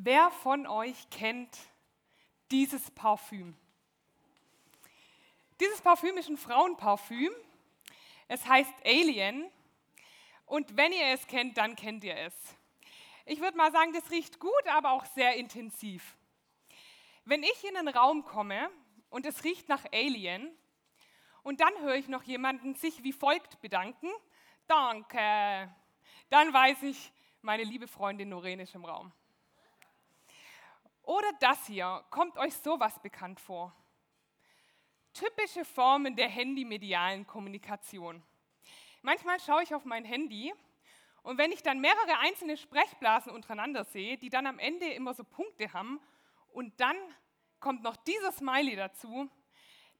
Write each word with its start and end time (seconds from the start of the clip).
Wer 0.00 0.30
von 0.30 0.68
euch 0.68 1.10
kennt 1.10 1.58
dieses 2.52 2.88
Parfüm? 2.92 3.56
Dieses 5.58 5.80
Parfüm 5.80 6.16
ist 6.18 6.28
ein 6.28 6.36
Frauenparfüm. 6.36 7.32
Es 8.28 8.46
heißt 8.46 8.72
Alien. 8.84 9.50
Und 10.46 10.76
wenn 10.76 10.92
ihr 10.92 11.06
es 11.06 11.26
kennt, 11.26 11.58
dann 11.58 11.74
kennt 11.74 12.04
ihr 12.04 12.16
es. 12.16 12.32
Ich 13.26 13.40
würde 13.40 13.56
mal 13.56 13.72
sagen, 13.72 13.92
das 13.92 14.08
riecht 14.12 14.38
gut, 14.38 14.68
aber 14.68 14.92
auch 14.92 15.04
sehr 15.04 15.34
intensiv. 15.34 16.16
Wenn 17.24 17.42
ich 17.42 17.64
in 17.68 17.76
einen 17.76 17.88
Raum 17.88 18.24
komme 18.24 18.70
und 19.10 19.26
es 19.26 19.42
riecht 19.42 19.68
nach 19.68 19.84
Alien 19.92 20.56
und 21.42 21.60
dann 21.60 21.76
höre 21.80 21.96
ich 21.96 22.06
noch 22.06 22.22
jemanden 22.22 22.76
sich 22.76 23.02
wie 23.02 23.12
folgt 23.12 23.60
bedanken, 23.60 24.12
danke, 24.68 25.74
dann 26.30 26.52
weiß 26.52 26.84
ich, 26.84 27.12
meine 27.42 27.64
liebe 27.64 27.88
Freundin 27.88 28.28
Noreen 28.28 28.60
ist 28.60 28.76
im 28.76 28.84
Raum. 28.84 29.12
Oder 31.08 31.32
das 31.40 31.66
hier, 31.66 32.04
kommt 32.10 32.36
euch 32.36 32.54
sowas 32.54 33.00
bekannt 33.00 33.40
vor? 33.40 33.74
Typische 35.14 35.64
Formen 35.64 36.14
der 36.16 36.28
handymedialen 36.28 37.26
Kommunikation. 37.26 38.22
Manchmal 39.00 39.40
schaue 39.40 39.62
ich 39.62 39.74
auf 39.74 39.86
mein 39.86 40.04
Handy 40.04 40.52
und 41.22 41.38
wenn 41.38 41.50
ich 41.50 41.62
dann 41.62 41.80
mehrere 41.80 42.18
einzelne 42.18 42.58
Sprechblasen 42.58 43.32
untereinander 43.32 43.84
sehe, 43.84 44.18
die 44.18 44.28
dann 44.28 44.46
am 44.46 44.58
Ende 44.58 44.84
immer 44.92 45.14
so 45.14 45.24
Punkte 45.24 45.72
haben 45.72 45.98
und 46.52 46.78
dann 46.78 46.98
kommt 47.58 47.82
noch 47.82 47.96
dieser 47.96 48.32
Smiley 48.32 48.76
dazu, 48.76 49.30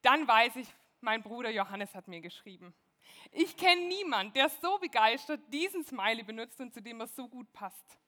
dann 0.02 0.28
weiß 0.28 0.56
ich, 0.56 0.68
mein 1.00 1.22
Bruder 1.22 1.48
Johannes 1.48 1.94
hat 1.94 2.06
mir 2.06 2.20
geschrieben. 2.20 2.74
Ich 3.32 3.56
kenne 3.56 3.80
niemanden, 3.88 4.34
der 4.34 4.50
so 4.50 4.76
begeistert 4.76 5.40
diesen 5.54 5.82
Smiley 5.84 6.22
benutzt 6.22 6.60
und 6.60 6.74
zu 6.74 6.82
dem 6.82 7.00
er 7.00 7.06
so 7.06 7.26
gut 7.28 7.50
passt. 7.54 7.98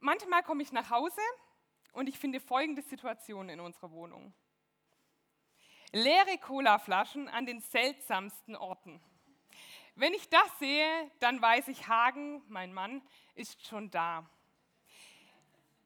Manchmal 0.00 0.42
komme 0.42 0.62
ich 0.62 0.72
nach 0.72 0.90
Hause 0.90 1.20
und 1.92 2.08
ich 2.08 2.18
finde 2.18 2.40
folgende 2.40 2.82
Situation 2.82 3.48
in 3.48 3.58
unserer 3.58 3.90
Wohnung. 3.90 4.32
Leere 5.92 6.38
Colaflaschen 6.38 7.28
an 7.28 7.46
den 7.46 7.60
seltsamsten 7.60 8.54
Orten. 8.54 9.00
Wenn 9.96 10.14
ich 10.14 10.28
das 10.28 10.58
sehe, 10.60 11.10
dann 11.18 11.42
weiß 11.42 11.66
ich, 11.68 11.88
Hagen, 11.88 12.44
mein 12.48 12.72
Mann, 12.72 13.02
ist 13.34 13.66
schon 13.66 13.90
da. 13.90 14.24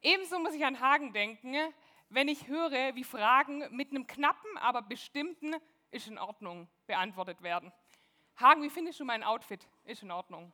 Ebenso 0.02 0.38
muss 0.38 0.52
ich 0.52 0.64
an 0.66 0.80
Hagen 0.80 1.14
denken, 1.14 1.56
wenn 2.10 2.28
ich 2.28 2.48
höre, 2.48 2.94
wie 2.94 3.04
Fragen 3.04 3.74
mit 3.74 3.90
einem 3.90 4.06
knappen, 4.06 4.58
aber 4.58 4.82
bestimmten 4.82 5.54
ist 5.90 6.08
in 6.08 6.18
Ordnung 6.18 6.68
beantwortet 6.86 7.40
werden. 7.42 7.72
Hagen, 8.36 8.62
wie 8.62 8.70
findest 8.70 9.00
du 9.00 9.04
mein 9.04 9.22
Outfit? 9.22 9.66
Ist 9.84 10.02
in 10.02 10.10
Ordnung. 10.10 10.52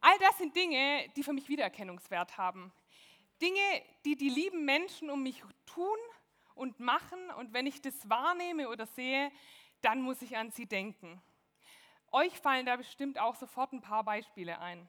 All 0.00 0.18
das 0.18 0.38
sind 0.38 0.54
Dinge, 0.54 1.08
die 1.16 1.22
für 1.22 1.32
mich 1.32 1.48
Wiedererkennungswert 1.48 2.38
haben. 2.38 2.72
Dinge, 3.40 3.82
die 4.04 4.16
die 4.16 4.28
lieben 4.28 4.64
Menschen 4.64 5.10
um 5.10 5.22
mich 5.22 5.42
tun 5.66 5.98
und 6.54 6.80
machen. 6.80 7.30
Und 7.32 7.52
wenn 7.52 7.66
ich 7.66 7.80
das 7.80 8.08
wahrnehme 8.08 8.68
oder 8.68 8.86
sehe, 8.86 9.30
dann 9.80 10.02
muss 10.02 10.22
ich 10.22 10.36
an 10.36 10.50
sie 10.50 10.66
denken. 10.66 11.22
Euch 12.10 12.38
fallen 12.38 12.66
da 12.66 12.76
bestimmt 12.76 13.18
auch 13.18 13.34
sofort 13.34 13.72
ein 13.72 13.80
paar 13.80 14.04
Beispiele 14.04 14.58
ein. 14.60 14.88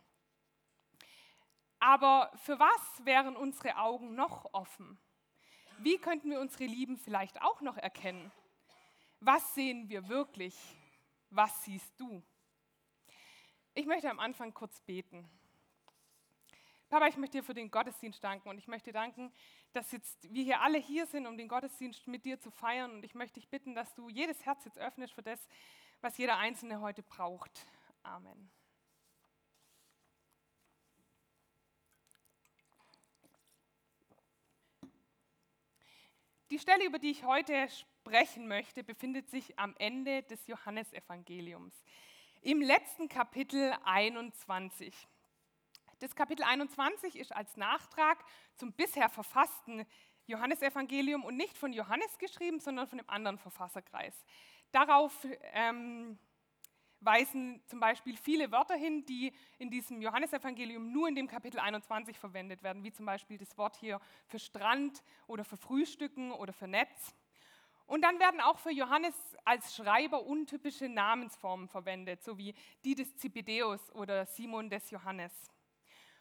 Aber 1.79 2.31
für 2.43 2.59
was 2.59 3.05
wären 3.05 3.35
unsere 3.35 3.77
Augen 3.77 4.15
noch 4.15 4.53
offen? 4.53 4.99
Wie 5.79 5.97
könnten 5.97 6.29
wir 6.29 6.39
unsere 6.39 6.65
Lieben 6.65 6.97
vielleicht 6.97 7.41
auch 7.41 7.61
noch 7.61 7.77
erkennen? 7.77 8.31
Was 9.21 9.53
sehen 9.53 9.89
wir 9.89 10.07
wirklich? 10.09 10.55
Was 11.29 11.63
siehst 11.63 11.97
du? 11.99 12.21
Ich 13.79 13.85
möchte 13.85 14.09
am 14.09 14.19
Anfang 14.19 14.53
kurz 14.53 14.81
beten. 14.81 15.25
Papa, 16.89 17.07
ich 17.07 17.15
möchte 17.15 17.37
dir 17.37 17.45
für 17.45 17.53
den 17.53 17.71
Gottesdienst 17.71 18.21
danken 18.21 18.49
und 18.49 18.57
ich 18.57 18.67
möchte 18.67 18.91
danken, 18.91 19.31
dass 19.71 19.93
jetzt 19.93 20.33
wir 20.33 20.43
hier 20.43 20.59
alle 20.59 20.77
hier 20.77 21.05
sind, 21.05 21.25
um 21.25 21.37
den 21.37 21.47
Gottesdienst 21.47 22.05
mit 22.05 22.25
dir 22.25 22.41
zu 22.41 22.51
feiern. 22.51 22.91
Und 22.91 23.05
ich 23.05 23.15
möchte 23.15 23.39
dich 23.39 23.47
bitten, 23.47 23.75
dass 23.75 23.95
du 23.95 24.09
jedes 24.09 24.45
Herz 24.45 24.65
jetzt 24.65 24.77
öffnest 24.77 25.13
für 25.13 25.21
das, 25.21 25.47
was 26.01 26.17
jeder 26.17 26.35
Einzelne 26.35 26.81
heute 26.81 27.03
braucht. 27.03 27.65
Amen. 28.03 28.51
Die 36.51 36.59
Stelle, 36.59 36.83
über 36.83 36.99
die 36.99 37.11
ich 37.11 37.23
heute 37.23 37.69
sprechen 37.69 38.49
möchte, 38.49 38.83
befindet 38.83 39.29
sich 39.29 39.57
am 39.57 39.73
Ende 39.77 40.23
des 40.23 40.47
Johannesevangeliums 40.47 41.81
im 42.41 42.61
letzten 42.61 43.09
Kapitel 43.09 43.73
21. 43.83 44.93
Das 45.99 46.15
Kapitel 46.15 46.43
21 46.43 47.17
ist 47.17 47.35
als 47.35 47.57
Nachtrag 47.57 48.23
zum 48.55 48.71
bisher 48.71 49.09
verfassten 49.09 49.85
Johannesevangelium 50.27 51.25
und 51.25 51.35
nicht 51.35 51.57
von 51.57 51.73
Johannes 51.73 52.17
geschrieben, 52.17 52.59
sondern 52.59 52.87
von 52.87 52.99
dem 52.99 53.09
anderen 53.09 53.37
Verfasserkreis. 53.37 54.13
Darauf 54.71 55.27
ähm, 55.53 56.17
weisen 57.01 57.61
zum 57.65 57.79
Beispiel 57.79 58.15
viele 58.15 58.51
Wörter 58.51 58.75
hin, 58.75 59.05
die 59.05 59.33
in 59.57 59.69
diesem 59.69 60.01
Johannesevangelium 60.01 60.91
nur 60.91 61.07
in 61.07 61.15
dem 61.15 61.27
Kapitel 61.27 61.59
21 61.59 62.17
verwendet 62.17 62.63
werden, 62.63 62.83
wie 62.83 62.91
zum 62.91 63.05
Beispiel 63.05 63.37
das 63.37 63.57
Wort 63.57 63.75
hier 63.77 63.99
für 64.27 64.39
Strand 64.39 65.03
oder 65.27 65.43
für 65.43 65.57
Frühstücken 65.57 66.31
oder 66.31 66.53
für 66.53 66.67
Netz. 66.67 67.15
Und 67.89 68.03
dann 68.03 68.19
werden 68.19 68.39
auch 68.39 68.59
für 68.59 68.69
Johannes 68.69 69.15
als 69.45 69.75
Schreiber 69.75 70.21
untypische 70.21 70.87
Namensformen 70.87 71.67
verwendet, 71.67 72.23
so 72.23 72.37
wie 72.37 72.53
die 72.83 72.93
des 72.93 73.17
Zebedeus 73.17 73.81
oder 73.95 74.27
Simon 74.27 74.69
des 74.69 74.91
Johannes. 74.91 75.33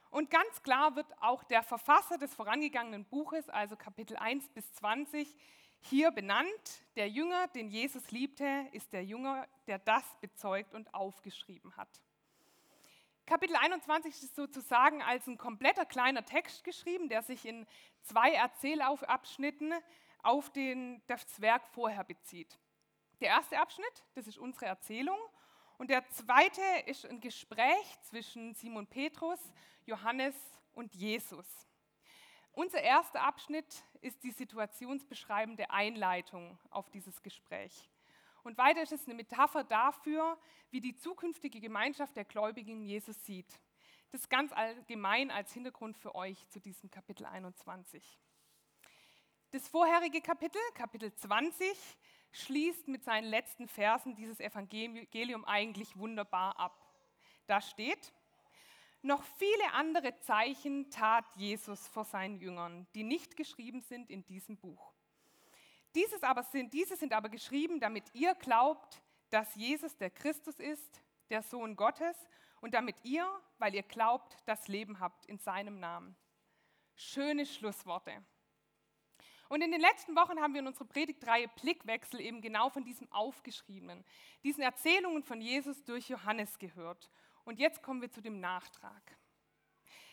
Und 0.08 0.30
ganz 0.30 0.62
klar 0.62 0.96
wird 0.96 1.06
auch 1.20 1.44
der 1.44 1.62
Verfasser 1.62 2.16
des 2.16 2.34
vorangegangenen 2.34 3.04
Buches, 3.04 3.50
also 3.50 3.76
Kapitel 3.76 4.16
1 4.16 4.48
bis 4.48 4.72
20, 4.76 5.36
hier 5.80 6.10
benannt. 6.10 6.86
Der 6.96 7.10
Jünger, 7.10 7.48
den 7.48 7.68
Jesus 7.68 8.10
liebte, 8.12 8.66
ist 8.72 8.94
der 8.94 9.04
Jünger, 9.04 9.46
der 9.66 9.78
das 9.78 10.04
bezeugt 10.22 10.72
und 10.72 10.94
aufgeschrieben 10.94 11.76
hat. 11.76 12.00
Kapitel 13.26 13.56
21 13.56 14.22
ist 14.22 14.36
sozusagen 14.36 15.02
als 15.02 15.26
ein 15.26 15.36
kompletter 15.36 15.84
kleiner 15.84 16.24
Text 16.24 16.64
geschrieben, 16.64 17.10
der 17.10 17.20
sich 17.20 17.44
in 17.44 17.66
zwei 18.04 18.32
Erzählabschnitten 18.32 19.74
auf 20.22 20.50
den, 20.50 21.02
das 21.06 21.40
Werk 21.40 21.66
vorher 21.68 22.04
bezieht. 22.04 22.58
Der 23.20 23.28
erste 23.28 23.58
Abschnitt, 23.58 24.04
das 24.14 24.26
ist 24.26 24.38
unsere 24.38 24.66
Erzählung. 24.66 25.18
Und 25.76 25.90
der 25.90 26.08
zweite 26.10 26.62
ist 26.86 27.06
ein 27.06 27.20
Gespräch 27.20 28.00
zwischen 28.02 28.54
Simon 28.54 28.86
Petrus, 28.86 29.40
Johannes 29.86 30.34
und 30.72 30.94
Jesus. 30.94 31.46
Unser 32.52 32.82
erster 32.82 33.22
Abschnitt 33.22 33.84
ist 34.00 34.22
die 34.24 34.32
situationsbeschreibende 34.32 35.70
Einleitung 35.70 36.58
auf 36.70 36.90
dieses 36.90 37.22
Gespräch. 37.22 37.88
Und 38.42 38.58
weiter 38.58 38.82
ist 38.82 38.92
es 38.92 39.04
eine 39.04 39.14
Metapher 39.14 39.62
dafür, 39.62 40.38
wie 40.70 40.80
die 40.80 40.96
zukünftige 40.96 41.60
Gemeinschaft 41.60 42.16
der 42.16 42.24
Gläubigen 42.24 42.82
Jesus 42.82 43.24
sieht. 43.24 43.60
Das 44.10 44.28
ganz 44.28 44.52
allgemein 44.52 45.30
als 45.30 45.52
Hintergrund 45.52 45.98
für 45.98 46.14
euch 46.14 46.48
zu 46.48 46.60
diesem 46.60 46.90
Kapitel 46.90 47.26
21. 47.26 48.18
Das 49.50 49.66
vorherige 49.66 50.20
Kapitel, 50.20 50.60
Kapitel 50.74 51.10
20, 51.14 51.74
schließt 52.32 52.86
mit 52.86 53.02
seinen 53.02 53.24
letzten 53.24 53.66
Versen 53.66 54.14
dieses 54.14 54.40
Evangelium 54.40 55.46
eigentlich 55.46 55.96
wunderbar 55.96 56.58
ab. 56.60 56.86
Da 57.46 57.62
steht, 57.62 58.12
noch 59.00 59.22
viele 59.38 59.72
andere 59.72 60.18
Zeichen 60.20 60.90
tat 60.90 61.24
Jesus 61.36 61.88
vor 61.88 62.04
seinen 62.04 62.38
Jüngern, 62.38 62.86
die 62.94 63.04
nicht 63.04 63.38
geschrieben 63.38 63.80
sind 63.80 64.10
in 64.10 64.22
diesem 64.26 64.58
Buch. 64.58 64.92
Dieses 65.94 66.22
aber 66.22 66.42
sind, 66.42 66.74
diese 66.74 66.96
sind 66.96 67.14
aber 67.14 67.30
geschrieben, 67.30 67.80
damit 67.80 68.04
ihr 68.12 68.34
glaubt, 68.34 69.00
dass 69.30 69.54
Jesus 69.54 69.96
der 69.96 70.10
Christus 70.10 70.58
ist, 70.58 71.02
der 71.30 71.42
Sohn 71.42 71.74
Gottes, 71.74 72.16
und 72.60 72.74
damit 72.74 72.96
ihr, 73.02 73.26
weil 73.56 73.74
ihr 73.74 73.82
glaubt, 73.82 74.36
das 74.44 74.68
Leben 74.68 75.00
habt 75.00 75.24
in 75.24 75.38
seinem 75.38 75.80
Namen. 75.80 76.16
Schöne 76.96 77.46
Schlussworte. 77.46 78.22
Und 79.48 79.62
in 79.62 79.70
den 79.70 79.80
letzten 79.80 80.14
Wochen 80.14 80.40
haben 80.40 80.52
wir 80.52 80.60
in 80.60 80.66
unserer 80.66 80.86
Predigtreihe 80.86 81.48
Blickwechsel 81.60 82.20
eben 82.20 82.42
genau 82.42 82.68
von 82.68 82.84
diesem 82.84 83.10
Aufgeschriebenen, 83.10 84.04
diesen 84.44 84.62
Erzählungen 84.62 85.22
von 85.22 85.40
Jesus 85.40 85.82
durch 85.84 86.08
Johannes 86.08 86.58
gehört. 86.58 87.10
Und 87.44 87.58
jetzt 87.58 87.82
kommen 87.82 88.02
wir 88.02 88.10
zu 88.10 88.20
dem 88.20 88.40
Nachtrag. 88.40 89.16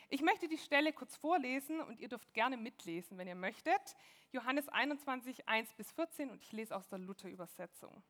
Ich 0.08 0.22
möchte 0.22 0.48
die 0.48 0.58
Stelle 0.58 0.94
kurz 0.94 1.18
vorlesen 1.18 1.82
und 1.82 2.00
ihr 2.00 2.08
dürft 2.08 2.34
gerne 2.34 2.56
mitlesen, 2.56 3.18
wenn 3.18 3.28
ihr 3.28 3.36
möchtet. 3.36 3.96
Johannes 4.32 4.70
21, 4.70 5.48
1 5.48 5.74
bis 5.74 5.92
14 5.92 6.30
und 6.30 6.42
ich 6.42 6.52
lese 6.52 6.76
aus 6.76 6.88
der 6.88 7.00
Luther-Übersetzung. 7.00 8.04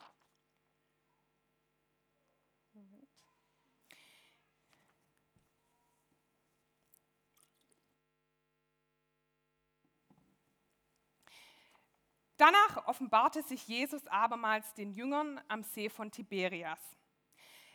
Danach 12.37 12.87
offenbarte 12.87 13.43
sich 13.43 13.65
Jesus 13.67 14.05
abermals 14.07 14.73
den 14.73 14.91
Jüngern 14.91 15.39
am 15.47 15.63
See 15.63 15.89
von 15.89 16.11
Tiberias. 16.11 16.79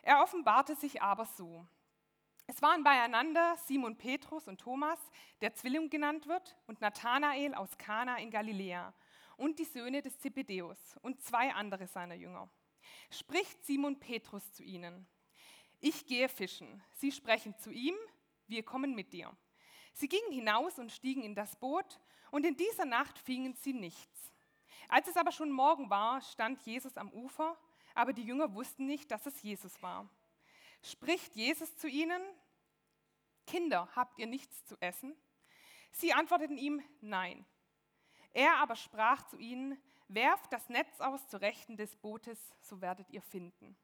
Er 0.02 0.22
offenbarte 0.22 0.74
sich 0.74 1.00
aber 1.00 1.24
so. 1.24 1.66
Es 2.46 2.60
waren 2.60 2.84
beieinander 2.84 3.56
Simon 3.66 3.96
Petrus 3.96 4.48
und 4.48 4.60
Thomas, 4.60 4.98
der 5.40 5.54
Zwilling 5.54 5.88
genannt 5.88 6.26
wird, 6.26 6.58
und 6.66 6.80
Nathanael 6.80 7.54
aus 7.54 7.78
Kana 7.78 8.18
in 8.18 8.30
Galiläa 8.30 8.92
und 9.36 9.58
die 9.58 9.64
Söhne 9.64 10.02
des 10.02 10.18
Zebedeus 10.18 10.98
und 11.00 11.22
zwei 11.22 11.54
andere 11.54 11.86
seiner 11.86 12.16
Jünger. 12.16 12.50
Spricht 13.10 13.64
Simon 13.64 13.98
Petrus 13.98 14.52
zu 14.52 14.62
ihnen: 14.62 15.06
Ich 15.80 16.06
gehe 16.06 16.28
fischen. 16.28 16.82
Sie 16.96 17.12
sprechen 17.12 17.56
zu 17.56 17.70
ihm: 17.70 17.94
Wir 18.46 18.62
kommen 18.62 18.94
mit 18.94 19.14
dir. 19.14 19.34
Sie 19.94 20.08
gingen 20.08 20.32
hinaus 20.32 20.78
und 20.78 20.92
stiegen 20.92 21.22
in 21.22 21.34
das 21.34 21.56
Boot, 21.56 21.98
und 22.30 22.44
in 22.44 22.56
dieser 22.56 22.84
Nacht 22.84 23.18
fingen 23.18 23.54
sie 23.54 23.72
nichts. 23.72 24.32
Als 24.90 25.06
es 25.06 25.16
aber 25.16 25.30
schon 25.30 25.52
Morgen 25.52 25.88
war, 25.88 26.20
stand 26.20 26.60
Jesus 26.62 26.96
am 26.96 27.12
Ufer, 27.12 27.56
aber 27.94 28.12
die 28.12 28.24
Jünger 28.24 28.54
wussten 28.54 28.86
nicht, 28.86 29.12
dass 29.12 29.24
es 29.24 29.40
Jesus 29.40 29.80
war. 29.82 30.10
Spricht 30.82 31.36
Jesus 31.36 31.76
zu 31.76 31.86
ihnen, 31.86 32.20
Kinder, 33.46 33.88
habt 33.94 34.18
ihr 34.18 34.26
nichts 34.26 34.64
zu 34.64 34.76
essen? 34.80 35.14
Sie 35.92 36.12
antworteten 36.12 36.58
ihm, 36.58 36.82
nein. 37.00 37.46
Er 38.32 38.56
aber 38.56 38.74
sprach 38.74 39.24
zu 39.28 39.36
ihnen, 39.36 39.80
werft 40.08 40.52
das 40.52 40.68
Netz 40.68 41.00
aus 41.00 41.28
zur 41.28 41.40
Rechten 41.40 41.76
des 41.76 41.94
Bootes, 41.94 42.38
so 42.60 42.80
werdet 42.80 43.08
ihr 43.10 43.22
finden. 43.22 43.76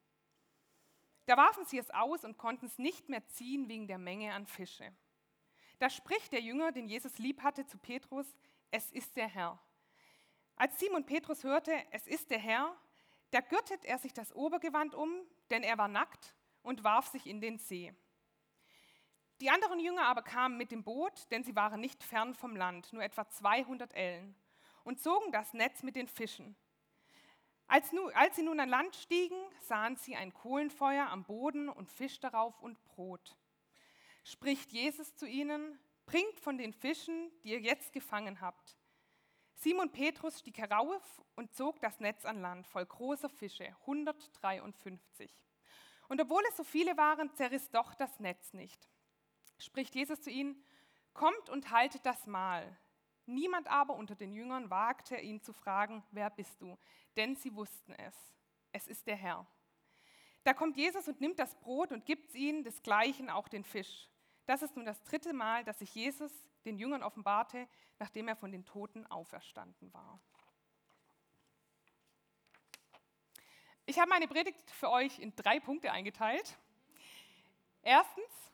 Da 1.27 1.37
warfen 1.37 1.65
sie 1.67 1.79
es 1.79 1.91
aus 1.91 2.25
und 2.25 2.37
konnten 2.37 2.67
es 2.67 2.79
nicht 2.79 3.09
mehr 3.09 3.25
ziehen 3.29 3.69
wegen 3.69 3.87
der 3.87 3.99
Menge 3.99 4.35
an 4.35 4.49
Fische. 4.49 4.93
Da 5.79 5.89
spricht 5.89 6.33
der 6.33 6.41
Jünger, 6.41 6.73
den 6.73 6.89
Jesus 6.89 7.19
lieb 7.19 7.43
hatte, 7.43 7.65
zu 7.65 7.79
Petrus, 7.79 8.27
es 8.73 8.91
ist 8.91 9.15
der 9.17 9.29
Herr. 9.29 9.61
Als 10.57 10.81
Simon 10.81 11.05
Petrus 11.05 11.45
hörte, 11.45 11.73
es 11.91 12.07
ist 12.07 12.31
der 12.31 12.39
Herr, 12.39 12.75
da 13.31 13.41
gürtet 13.41 13.85
er 13.85 13.99
sich 13.99 14.15
das 14.15 14.35
Obergewand 14.35 14.95
um, 14.95 15.13
denn 15.51 15.63
er 15.63 15.77
war 15.77 15.89
nackt, 15.89 16.35
und 16.63 16.83
warf 16.83 17.07
sich 17.09 17.27
in 17.27 17.41
den 17.41 17.59
See. 17.59 17.95
Die 19.41 19.51
anderen 19.51 19.79
Jünger 19.79 20.07
aber 20.07 20.23
kamen 20.23 20.57
mit 20.57 20.73
dem 20.73 20.83
Boot, 20.83 21.31
denn 21.31 21.45
sie 21.45 21.55
waren 21.55 21.81
nicht 21.81 22.03
fern 22.03 22.35
vom 22.35 22.57
Land, 22.57 22.93
nur 22.93 23.03
etwa 23.03 23.29
200 23.29 23.95
Ellen, 23.95 24.35
und 24.83 25.01
zogen 25.01 25.31
das 25.31 25.53
Netz 25.53 25.83
mit 25.83 25.95
den 25.95 26.09
Fischen. 26.09 26.57
Als, 27.67 27.93
nu, 27.93 28.09
als 28.15 28.37
sie 28.37 28.43
nun 28.43 28.59
an 28.59 28.69
Land 28.69 28.97
stiegen, 28.97 29.39
sahen 29.61 29.97
sie 29.97 30.17
ein 30.17 30.33
Kohlenfeuer 30.33 31.09
am 31.09 31.25
Boden 31.25 31.69
und 31.69 31.91
Fisch 31.91 32.19
darauf 32.19 32.59
und 32.61 32.83
Brot. 32.87 33.37
Spricht 34.25 34.73
Jesus 34.73 35.15
zu 35.17 35.27
ihnen, 35.27 35.79
bringt 36.07 36.41
von 36.41 36.57
den 36.57 36.73
Fischen, 36.73 37.31
die 37.43 37.51
ihr 37.51 37.61
jetzt 37.61 37.93
gefangen 37.93 38.41
habt. 38.41 38.77
Simon 39.57 39.91
Petrus 39.91 40.39
stieg 40.39 40.59
herauf 40.59 41.23
und 41.35 41.55
zog 41.55 41.81
das 41.81 41.99
Netz 41.99 42.25
an 42.25 42.41
Land 42.41 42.67
voll 42.67 42.85
großer 42.85 43.31
Fische, 43.31 43.75
153. 43.81 45.31
Und 46.09 46.21
obwohl 46.21 46.43
es 46.49 46.57
so 46.57 46.63
viele 46.63 46.97
waren, 46.97 47.35
zerriss 47.35 47.71
doch 47.71 47.95
das 47.95 48.21
Netz 48.21 48.53
nicht. 48.53 48.89
Spricht 49.59 49.95
Jesus 49.95 50.21
zu 50.21 50.31
ihnen, 50.31 50.63
kommt 51.15 51.49
und 51.49 51.71
haltet 51.71 52.05
das 52.05 52.27
Mahl. 52.27 52.77
Niemand 53.25 53.67
aber 53.67 53.97
unter 53.97 54.15
den 54.15 54.33
Jüngern 54.33 54.71
wagte 54.71 55.17
ihn 55.17 55.43
zu 55.43 55.53
fragen, 55.53 56.05
wer 56.11 56.31
bist 56.31 56.61
du? 56.61 56.79
Denn 57.17 57.35
sie 57.35 57.55
wussten 57.55 57.93
es. 57.95 58.15
Es 58.73 58.87
ist 58.87 59.07
der 59.07 59.17
Herr. 59.17 59.47
Da 60.45 60.53
kommt 60.53 60.77
Jesus 60.77 61.09
und 61.09 61.21
nimmt 61.21 61.39
das 61.39 61.57
Brot 61.57 61.91
und 61.91 62.05
gibt 62.05 62.29
es 62.29 62.35
ihnen, 62.35 62.63
desgleichen 62.63 63.31
auch 63.31 63.49
den 63.49 63.65
Fisch. 63.65 64.09
Das 64.45 64.63
ist 64.63 64.77
nun 64.77 64.85
das 64.85 65.03
dritte 65.03 65.33
Mal, 65.33 65.65
dass 65.65 65.81
sich 65.81 65.93
Jesus 65.95 66.31
den 66.67 66.79
Jüngern 66.79 67.03
offenbarte, 67.03 67.69
nachdem 67.99 68.29
er 68.29 68.37
von 68.37 68.53
den 68.53 68.65
Toten 68.67 69.07
auferstanden 69.07 69.93
war. 69.95 70.21
Ich 73.87 73.99
habe 73.99 74.09
meine 74.09 74.27
Predigt 74.27 74.71
für 74.73 74.91
euch 74.91 75.19
in 75.21 75.35
drei 75.37 75.61
Punkte 75.61 75.93
eingeteilt. 75.93 76.59
Erstens 77.83 78.53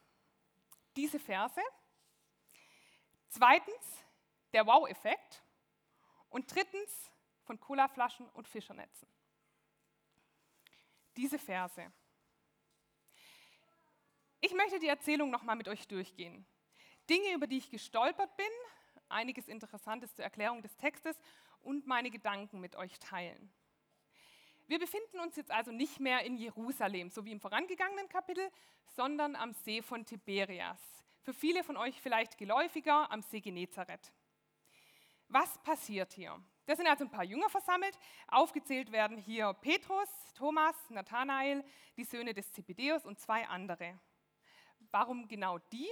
diese 0.94 1.18
Verse. 1.18 1.60
Zweitens 3.28 4.04
der 4.52 4.66
Wow-Effekt. 4.66 5.42
Und 6.28 6.54
drittens 6.54 7.10
von 7.44 7.58
Colaflaschen 7.58 8.28
und 8.30 8.46
Fischernetzen. 8.46 9.08
Diese 11.16 11.38
Verse. 11.38 11.92
Ich 14.40 14.52
möchte 14.54 14.78
die 14.78 14.88
Erzählung 14.88 15.30
nochmal 15.30 15.56
mit 15.56 15.68
euch 15.68 15.86
durchgehen. 15.88 16.46
Dinge, 17.08 17.34
über 17.34 17.46
die 17.46 17.58
ich 17.58 17.70
gestolpert 17.70 18.36
bin, 18.36 18.46
einiges 19.08 19.48
Interessantes 19.48 20.14
zur 20.14 20.24
Erklärung 20.24 20.62
des 20.62 20.76
Textes 20.76 21.16
und 21.60 21.86
meine 21.86 22.10
Gedanken 22.10 22.60
mit 22.60 22.76
euch 22.76 22.98
teilen. 22.98 23.52
Wir 24.66 24.78
befinden 24.78 25.20
uns 25.20 25.36
jetzt 25.36 25.50
also 25.50 25.70
nicht 25.70 26.00
mehr 26.00 26.24
in 26.24 26.36
Jerusalem, 26.36 27.10
so 27.10 27.24
wie 27.24 27.32
im 27.32 27.40
vorangegangenen 27.40 28.08
Kapitel, 28.08 28.50
sondern 28.96 29.36
am 29.36 29.52
See 29.52 29.82
von 29.82 30.04
Tiberias. 30.06 30.80
Für 31.22 31.34
viele 31.34 31.62
von 31.62 31.76
euch 31.76 32.00
vielleicht 32.00 32.38
geläufiger 32.38 33.10
am 33.10 33.22
See 33.22 33.40
Genezareth. 33.40 34.12
Was 35.28 35.58
passiert 35.62 36.12
hier? 36.12 36.42
Da 36.66 36.76
sind 36.76 36.86
also 36.86 37.04
ein 37.04 37.10
paar 37.10 37.24
Jünger 37.24 37.48
versammelt. 37.48 37.98
Aufgezählt 38.28 38.92
werden 38.92 39.18
hier 39.18 39.52
Petrus, 39.54 40.08
Thomas, 40.34 40.76
Nathanael, 40.90 41.64
die 41.96 42.04
Söhne 42.04 42.34
des 42.34 42.52
Zebedeus 42.52 43.04
und 43.04 43.18
zwei 43.18 43.46
andere. 43.48 43.98
Warum 44.90 45.26
genau 45.28 45.58
die? 45.58 45.88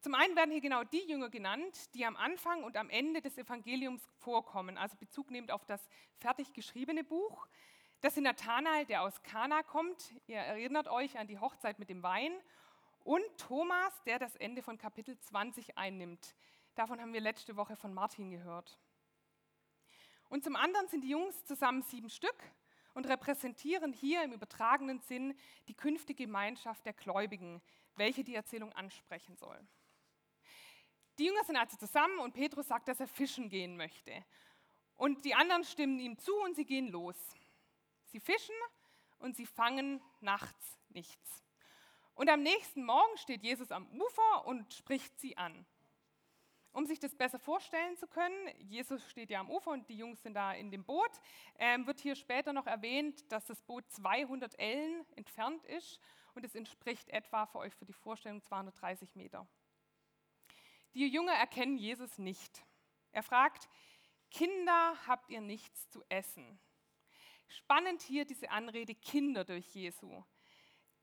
Zum 0.00 0.14
einen 0.14 0.34
werden 0.34 0.50
hier 0.50 0.62
genau 0.62 0.82
die 0.82 1.06
Jünger 1.06 1.28
genannt, 1.28 1.94
die 1.94 2.06
am 2.06 2.16
Anfang 2.16 2.64
und 2.64 2.78
am 2.78 2.88
Ende 2.88 3.20
des 3.20 3.36
Evangeliums 3.36 4.02
vorkommen, 4.20 4.78
also 4.78 4.96
Bezug 4.96 5.30
nehmend 5.30 5.50
auf 5.50 5.66
das 5.66 5.86
fertig 6.16 6.54
geschriebene 6.54 7.04
Buch. 7.04 7.46
Das 8.00 8.14
sind 8.14 8.24
Nathanael, 8.24 8.86
der 8.86 9.02
aus 9.02 9.22
Kana 9.22 9.62
kommt. 9.62 10.14
Ihr 10.26 10.38
erinnert 10.38 10.88
euch 10.88 11.18
an 11.18 11.26
die 11.26 11.38
Hochzeit 11.38 11.78
mit 11.78 11.90
dem 11.90 12.02
Wein. 12.02 12.32
Und 13.04 13.22
Thomas, 13.36 13.92
der 14.04 14.18
das 14.18 14.36
Ende 14.36 14.62
von 14.62 14.78
Kapitel 14.78 15.18
20 15.18 15.76
einnimmt. 15.76 16.34
Davon 16.76 16.98
haben 16.98 17.12
wir 17.12 17.20
letzte 17.20 17.56
Woche 17.56 17.76
von 17.76 17.92
Martin 17.92 18.30
gehört. 18.30 18.78
Und 20.30 20.44
zum 20.44 20.56
anderen 20.56 20.88
sind 20.88 21.02
die 21.02 21.10
Jungs 21.10 21.44
zusammen 21.44 21.82
sieben 21.82 22.08
Stück 22.08 22.42
und 22.94 23.06
repräsentieren 23.06 23.92
hier 23.92 24.22
im 24.22 24.32
übertragenen 24.32 25.00
Sinn 25.00 25.34
die 25.68 25.74
künftige 25.74 26.24
Gemeinschaft 26.24 26.86
der 26.86 26.94
Gläubigen, 26.94 27.60
welche 27.96 28.24
die 28.24 28.34
Erzählung 28.34 28.72
ansprechen 28.72 29.36
soll. 29.36 29.60
Die 31.20 31.26
Jünger 31.26 31.44
sind 31.44 31.58
also 31.58 31.76
zusammen 31.76 32.18
und 32.20 32.32
Petrus 32.32 32.68
sagt, 32.68 32.88
dass 32.88 32.98
er 32.98 33.06
fischen 33.06 33.50
gehen 33.50 33.76
möchte. 33.76 34.24
Und 34.96 35.22
die 35.26 35.34
anderen 35.34 35.64
stimmen 35.64 35.98
ihm 35.98 36.16
zu 36.16 36.34
und 36.40 36.56
sie 36.56 36.64
gehen 36.64 36.88
los. 36.88 37.14
Sie 38.06 38.20
fischen 38.20 38.54
und 39.18 39.36
sie 39.36 39.44
fangen 39.44 40.02
nachts 40.22 40.78
nichts. 40.88 41.44
Und 42.14 42.30
am 42.30 42.42
nächsten 42.42 42.86
Morgen 42.86 43.18
steht 43.18 43.42
Jesus 43.42 43.70
am 43.70 43.86
Ufer 44.00 44.46
und 44.46 44.72
spricht 44.72 45.20
sie 45.20 45.36
an. 45.36 45.66
Um 46.72 46.86
sich 46.86 46.98
das 46.98 47.14
besser 47.14 47.38
vorstellen 47.38 47.98
zu 47.98 48.06
können, 48.06 48.48
Jesus 48.58 49.06
steht 49.10 49.28
ja 49.28 49.40
am 49.40 49.50
Ufer 49.50 49.72
und 49.72 49.90
die 49.90 49.98
Jungs 49.98 50.22
sind 50.22 50.32
da 50.32 50.54
in 50.54 50.70
dem 50.70 50.84
Boot, 50.84 51.20
ähm, 51.58 51.86
wird 51.86 52.00
hier 52.00 52.16
später 52.16 52.54
noch 52.54 52.66
erwähnt, 52.66 53.30
dass 53.30 53.44
das 53.44 53.60
Boot 53.60 53.84
200 53.90 54.58
Ellen 54.58 55.04
entfernt 55.16 55.66
ist 55.66 56.00
und 56.34 56.46
es 56.46 56.54
entspricht 56.54 57.10
etwa 57.10 57.44
für 57.44 57.58
euch 57.58 57.74
für 57.74 57.84
die 57.84 57.92
Vorstellung 57.92 58.42
230 58.42 59.14
Meter. 59.16 59.46
Die 60.94 61.06
Jünger 61.06 61.32
erkennen 61.32 61.76
Jesus 61.76 62.18
nicht. 62.18 62.64
Er 63.12 63.22
fragt, 63.22 63.68
Kinder, 64.30 64.96
habt 65.06 65.30
ihr 65.30 65.40
nichts 65.40 65.88
zu 65.90 66.04
essen? 66.08 66.60
Spannend 67.48 68.02
hier 68.02 68.24
diese 68.24 68.50
Anrede 68.50 68.94
Kinder 68.94 69.44
durch 69.44 69.66
Jesu. 69.74 70.22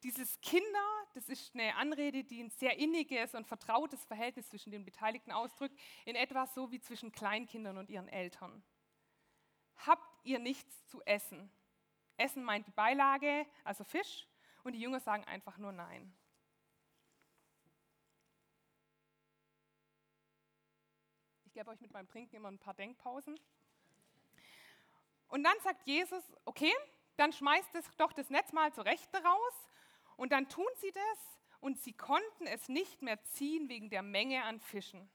Dieses 0.03 0.39
Kinder, 0.41 1.06
das 1.13 1.27
ist 1.27 1.53
eine 1.53 1.75
Anrede, 1.75 2.24
die 2.24 2.41
ein 2.41 2.50
sehr 2.51 2.77
inniges 2.77 3.34
und 3.34 3.48
vertrautes 3.48 4.06
Verhältnis 4.06 4.50
zwischen 4.50 4.72
den 4.72 4.86
Beteiligten 4.86 5.32
ausdrückt, 5.32 5.77
in 6.06 6.15
etwa 6.15 6.46
so 6.46 6.72
wie 6.72 6.79
zwischen 6.79 7.12
Kleinkindern 7.12 7.77
und 7.77 7.89
ihren 7.89 8.08
Eltern. 8.08 8.63
Habt 9.86 10.08
ihr 10.24 10.39
nichts 10.39 10.86
zu 10.86 11.01
essen? 11.06 11.51
Essen 12.15 12.44
meint 12.44 12.67
die 12.67 12.72
Beilage, 12.72 13.46
also 13.63 13.84
Fisch, 13.84 14.27
und 14.63 14.74
die 14.74 14.79
Jünger 14.79 15.00
sagen 15.00 15.24
einfach 15.25 15.58
nur 15.58 15.72
Nein. 15.72 16.15
Gebe 21.58 21.72
euch 21.72 21.82
mit 21.82 21.92
meinem 21.92 22.08
Trinken 22.08 22.36
immer 22.36 22.50
ein 22.50 22.60
paar 22.60 22.76
Denkpausen. 22.76 23.40
Und 25.28 25.44
dann 25.44 25.60
sagt 25.64 25.88
Jesus, 25.88 26.24
okay, 26.46 26.72
dann 27.16 27.34
schmeißt 27.34 27.74
es 27.74 27.90
doch 27.98 28.14
das 28.14 28.30
Netz 28.30 28.54
mal 28.54 28.72
zur 28.74 28.86
Rechte 28.86 29.18
raus. 29.24 29.68
Und 30.18 30.32
dann 30.34 30.48
tun 30.50 30.68
sie 30.76 30.92
das 30.92 31.40
und 31.60 31.80
sie 31.80 31.94
konnten 31.94 32.46
es 32.46 32.70
nicht 32.70 33.02
mehr 33.02 33.24
ziehen 33.24 33.70
wegen 33.70 33.90
der 33.90 34.04
Menge 34.04 34.44
an 34.44 34.60
Fischen. 34.60 35.10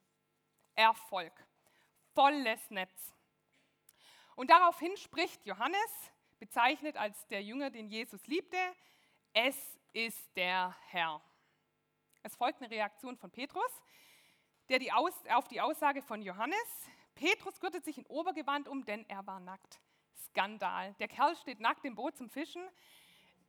Erfolg, 0.75 1.33
volles 2.13 2.71
Netz. 2.71 3.15
Und 4.35 4.51
daraufhin 4.51 4.97
spricht 4.97 5.47
Johannes, 5.47 6.11
bezeichnet 6.41 6.97
als 6.97 7.25
der 7.29 7.45
Jünger, 7.45 7.71
den 7.71 7.87
Jesus 7.87 8.27
liebte, 8.27 8.59
es 9.33 9.79
ist 9.93 10.35
der 10.35 10.77
Herr. 10.89 11.23
Es 12.25 12.35
folgt 12.35 12.61
eine 12.61 12.71
Reaktion 12.73 13.17
von 13.17 13.31
Petrus, 13.31 13.81
der 14.73 14.79
die 14.79 14.91
Aus, 14.91 15.12
auf 15.29 15.49
die 15.49 15.61
Aussage 15.61 16.00
von 16.00 16.23
Johannes, 16.23 16.57
Petrus 17.14 17.61
gürtet 17.61 17.85
sich 17.85 17.99
in 17.99 18.07
Obergewand 18.07 18.69
um, 18.69 18.87
denn 18.87 19.05
er 19.07 19.26
war 19.26 19.38
nackt. 19.38 19.79
Skandal. 20.29 20.95
Der 20.95 21.09
Kerl 21.09 21.37
steht 21.37 21.61
nackt 21.61 21.85
im 21.85 21.95
Boot 21.95 22.17
zum 22.17 22.31
Fischen. 22.31 22.62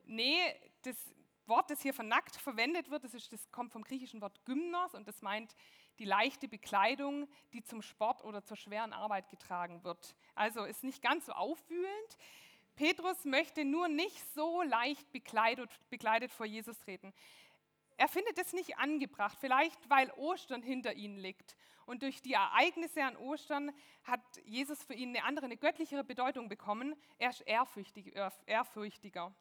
Nee, 0.04 0.38
das 0.82 0.94
Wort, 1.46 1.70
das 1.70 1.80
hier 1.80 1.94
für 1.94 2.02
nackt 2.02 2.36
verwendet 2.36 2.90
wird, 2.90 3.04
das, 3.04 3.14
ist, 3.14 3.32
das 3.32 3.50
kommt 3.50 3.72
vom 3.72 3.84
griechischen 3.84 4.20
Wort 4.20 4.44
Gymnos 4.44 4.94
und 4.94 5.08
das 5.08 5.22
meint 5.22 5.56
die 5.98 6.04
leichte 6.04 6.46
Bekleidung, 6.46 7.26
die 7.54 7.62
zum 7.62 7.80
Sport 7.80 8.22
oder 8.22 8.44
zur 8.44 8.58
schweren 8.58 8.92
Arbeit 8.92 9.30
getragen 9.30 9.82
wird. 9.82 10.14
Also 10.34 10.64
ist 10.64 10.84
nicht 10.84 11.00
ganz 11.00 11.24
so 11.24 11.32
aufwühlend. 11.32 12.18
Petrus 12.76 13.24
möchte 13.24 13.64
nur 13.64 13.88
nicht 13.88 14.20
so 14.34 14.60
leicht 14.60 15.10
bekleidet, 15.10 15.70
bekleidet 15.88 16.32
vor 16.32 16.44
Jesus 16.44 16.78
treten. 16.80 17.14
Er 17.96 18.08
findet 18.08 18.38
es 18.38 18.52
nicht 18.52 18.78
angebracht, 18.78 19.38
vielleicht 19.40 19.88
weil 19.88 20.10
Ostern 20.12 20.62
hinter 20.62 20.94
ihnen 20.94 21.16
liegt. 21.16 21.56
Und 21.86 22.02
durch 22.02 22.22
die 22.22 22.32
Ereignisse 22.32 23.04
an 23.04 23.16
Ostern 23.16 23.72
hat 24.04 24.22
Jesus 24.44 24.82
für 24.82 24.94
ihn 24.94 25.10
eine 25.10 25.24
andere, 25.24 25.46
eine 25.46 25.56
göttlichere 25.56 26.02
Bedeutung 26.02 26.48
bekommen. 26.48 26.96
Er 27.18 27.30
ist 27.30 27.42
ehrfürchtig, 27.42 28.14
ehrfürchtiger. 28.46 29.34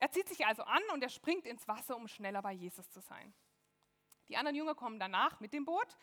Er 0.00 0.10
zieht 0.10 0.28
sich 0.28 0.46
also 0.46 0.62
an 0.62 0.82
und 0.92 1.02
er 1.02 1.08
springt 1.08 1.46
ins 1.46 1.66
Wasser, 1.68 1.96
um 1.96 2.08
schneller 2.08 2.42
bei 2.42 2.52
Jesus 2.52 2.90
zu 2.90 3.00
sein. 3.00 3.34
Die 4.28 4.36
anderen 4.36 4.56
Jünger 4.56 4.74
kommen 4.74 4.98
danach 4.98 5.40
mit 5.40 5.52
dem 5.52 5.64
Boot 5.64 5.96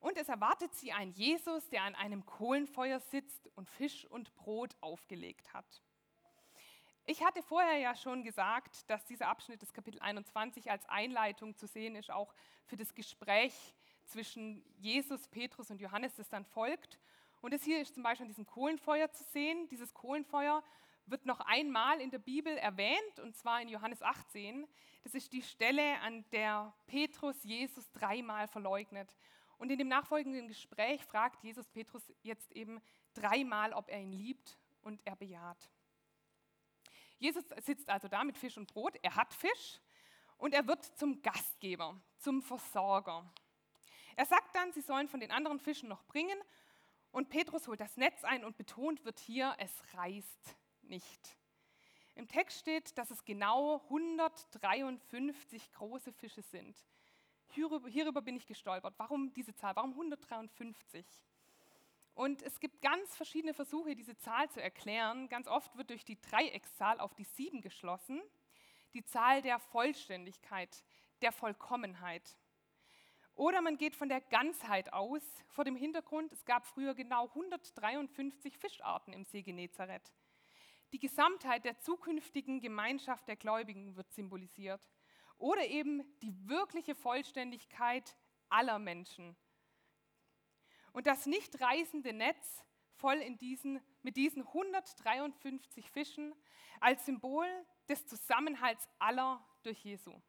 und 0.00 0.16
es 0.16 0.28
erwartet 0.28 0.74
sie 0.74 0.92
ein 0.92 1.12
Jesus, 1.12 1.68
der 1.68 1.84
an 1.84 1.94
einem 1.94 2.26
Kohlenfeuer 2.26 3.00
sitzt 3.00 3.48
und 3.54 3.68
Fisch 3.68 4.04
und 4.06 4.34
Brot 4.34 4.76
aufgelegt 4.80 5.52
hat. 5.52 5.82
Ich 7.04 7.24
hatte 7.24 7.42
vorher 7.42 7.78
ja 7.78 7.96
schon 7.96 8.22
gesagt, 8.22 8.88
dass 8.88 9.04
dieser 9.04 9.26
Abschnitt 9.26 9.60
des 9.60 9.72
Kapitel 9.72 10.00
21 10.00 10.70
als 10.70 10.88
Einleitung 10.88 11.56
zu 11.56 11.66
sehen 11.66 11.96
ist, 11.96 12.12
auch 12.12 12.32
für 12.64 12.76
das 12.76 12.94
Gespräch 12.94 13.74
zwischen 14.04 14.64
Jesus, 14.78 15.26
Petrus 15.26 15.70
und 15.70 15.80
Johannes, 15.80 16.14
das 16.14 16.28
dann 16.28 16.44
folgt. 16.44 17.00
Und 17.40 17.52
das 17.52 17.64
hier 17.64 17.80
ist 17.80 17.94
zum 17.94 18.04
Beispiel 18.04 18.24
an 18.24 18.28
diesem 18.28 18.46
Kohlenfeuer 18.46 19.10
zu 19.10 19.24
sehen. 19.24 19.66
Dieses 19.68 19.92
Kohlenfeuer 19.92 20.62
wird 21.06 21.26
noch 21.26 21.40
einmal 21.40 22.00
in 22.00 22.12
der 22.12 22.20
Bibel 22.20 22.56
erwähnt, 22.56 23.18
und 23.20 23.36
zwar 23.36 23.60
in 23.60 23.68
Johannes 23.68 24.00
18. 24.00 24.68
Das 25.02 25.14
ist 25.14 25.32
die 25.32 25.42
Stelle, 25.42 25.98
an 26.02 26.24
der 26.30 26.72
Petrus 26.86 27.42
Jesus 27.42 27.90
dreimal 27.90 28.46
verleugnet. 28.46 29.16
Und 29.58 29.70
in 29.70 29.78
dem 29.78 29.88
nachfolgenden 29.88 30.46
Gespräch 30.46 31.04
fragt 31.04 31.42
Jesus 31.42 31.68
Petrus 31.68 32.12
jetzt 32.22 32.52
eben 32.52 32.80
dreimal, 33.12 33.72
ob 33.72 33.88
er 33.88 34.00
ihn 34.00 34.12
liebt, 34.12 34.56
und 34.82 35.00
er 35.04 35.16
bejaht. 35.16 35.70
Jesus 37.22 37.44
sitzt 37.60 37.88
also 37.88 38.08
da 38.08 38.24
mit 38.24 38.36
Fisch 38.36 38.58
und 38.58 38.66
Brot, 38.66 38.96
er 39.00 39.14
hat 39.14 39.32
Fisch 39.32 39.80
und 40.38 40.52
er 40.52 40.66
wird 40.66 40.84
zum 40.98 41.22
Gastgeber, 41.22 41.96
zum 42.18 42.42
Versorger. 42.42 43.32
Er 44.16 44.26
sagt 44.26 44.56
dann, 44.56 44.72
sie 44.72 44.80
sollen 44.80 45.06
von 45.08 45.20
den 45.20 45.30
anderen 45.30 45.60
Fischen 45.60 45.88
noch 45.88 46.02
bringen 46.02 46.36
und 47.12 47.28
Petrus 47.28 47.68
holt 47.68 47.78
das 47.78 47.96
Netz 47.96 48.24
ein 48.24 48.44
und 48.44 48.56
betont 48.56 49.04
wird 49.04 49.20
hier, 49.20 49.54
es 49.58 49.70
reißt 49.94 50.56
nicht. 50.82 51.38
Im 52.16 52.26
Text 52.26 52.58
steht, 52.58 52.98
dass 52.98 53.12
es 53.12 53.24
genau 53.24 53.80
153 53.84 55.70
große 55.70 56.12
Fische 56.12 56.42
sind. 56.42 56.76
Hierüber, 57.50 57.88
hierüber, 57.88 58.20
bin 58.20 58.34
ich 58.36 58.48
gestolpert. 58.48 58.94
Warum 58.96 59.32
diese 59.32 59.54
Zahl? 59.54 59.76
Warum 59.76 59.92
153? 59.92 61.06
Und 62.14 62.42
es 62.42 62.60
gibt 62.60 62.82
ganz 62.82 63.16
verschiedene 63.16 63.54
Versuche, 63.54 63.96
diese 63.96 64.16
Zahl 64.18 64.50
zu 64.50 64.62
erklären. 64.62 65.28
Ganz 65.28 65.48
oft 65.48 65.76
wird 65.76 65.90
durch 65.90 66.04
die 66.04 66.20
Dreieckszahl 66.20 67.00
auf 67.00 67.14
die 67.14 67.24
sieben 67.24 67.62
geschlossen, 67.62 68.22
die 68.92 69.04
Zahl 69.04 69.40
der 69.40 69.58
Vollständigkeit, 69.58 70.84
der 71.22 71.32
Vollkommenheit. 71.32 72.36
Oder 73.34 73.62
man 73.62 73.78
geht 73.78 73.96
von 73.96 74.10
der 74.10 74.20
Ganzheit 74.20 74.92
aus, 74.92 75.22
vor 75.48 75.64
dem 75.64 75.74
Hintergrund, 75.74 76.32
es 76.32 76.44
gab 76.44 76.66
früher 76.66 76.94
genau 76.94 77.28
153 77.28 78.58
Fischarten 78.58 79.14
im 79.14 79.24
See 79.24 79.42
Genezareth. 79.42 80.12
Die 80.92 80.98
Gesamtheit 80.98 81.64
der 81.64 81.78
zukünftigen 81.78 82.60
Gemeinschaft 82.60 83.26
der 83.26 83.36
Gläubigen 83.36 83.96
wird 83.96 84.12
symbolisiert. 84.12 84.86
Oder 85.38 85.66
eben 85.66 86.04
die 86.20 86.46
wirkliche 86.46 86.94
Vollständigkeit 86.94 88.14
aller 88.50 88.78
Menschen. 88.78 89.34
Und 90.92 91.06
das 91.06 91.26
nicht 91.26 91.60
reißende 91.60 92.12
Netz 92.12 92.64
voll 92.96 93.16
in 93.16 93.36
diesen, 93.38 93.80
mit 94.02 94.16
diesen 94.16 94.46
153 94.46 95.90
Fischen 95.90 96.34
als 96.80 97.04
Symbol 97.06 97.46
des 97.88 98.06
Zusammenhalts 98.06 98.88
aller 98.98 99.44
durch 99.62 99.84
Jesu. 99.84 100.20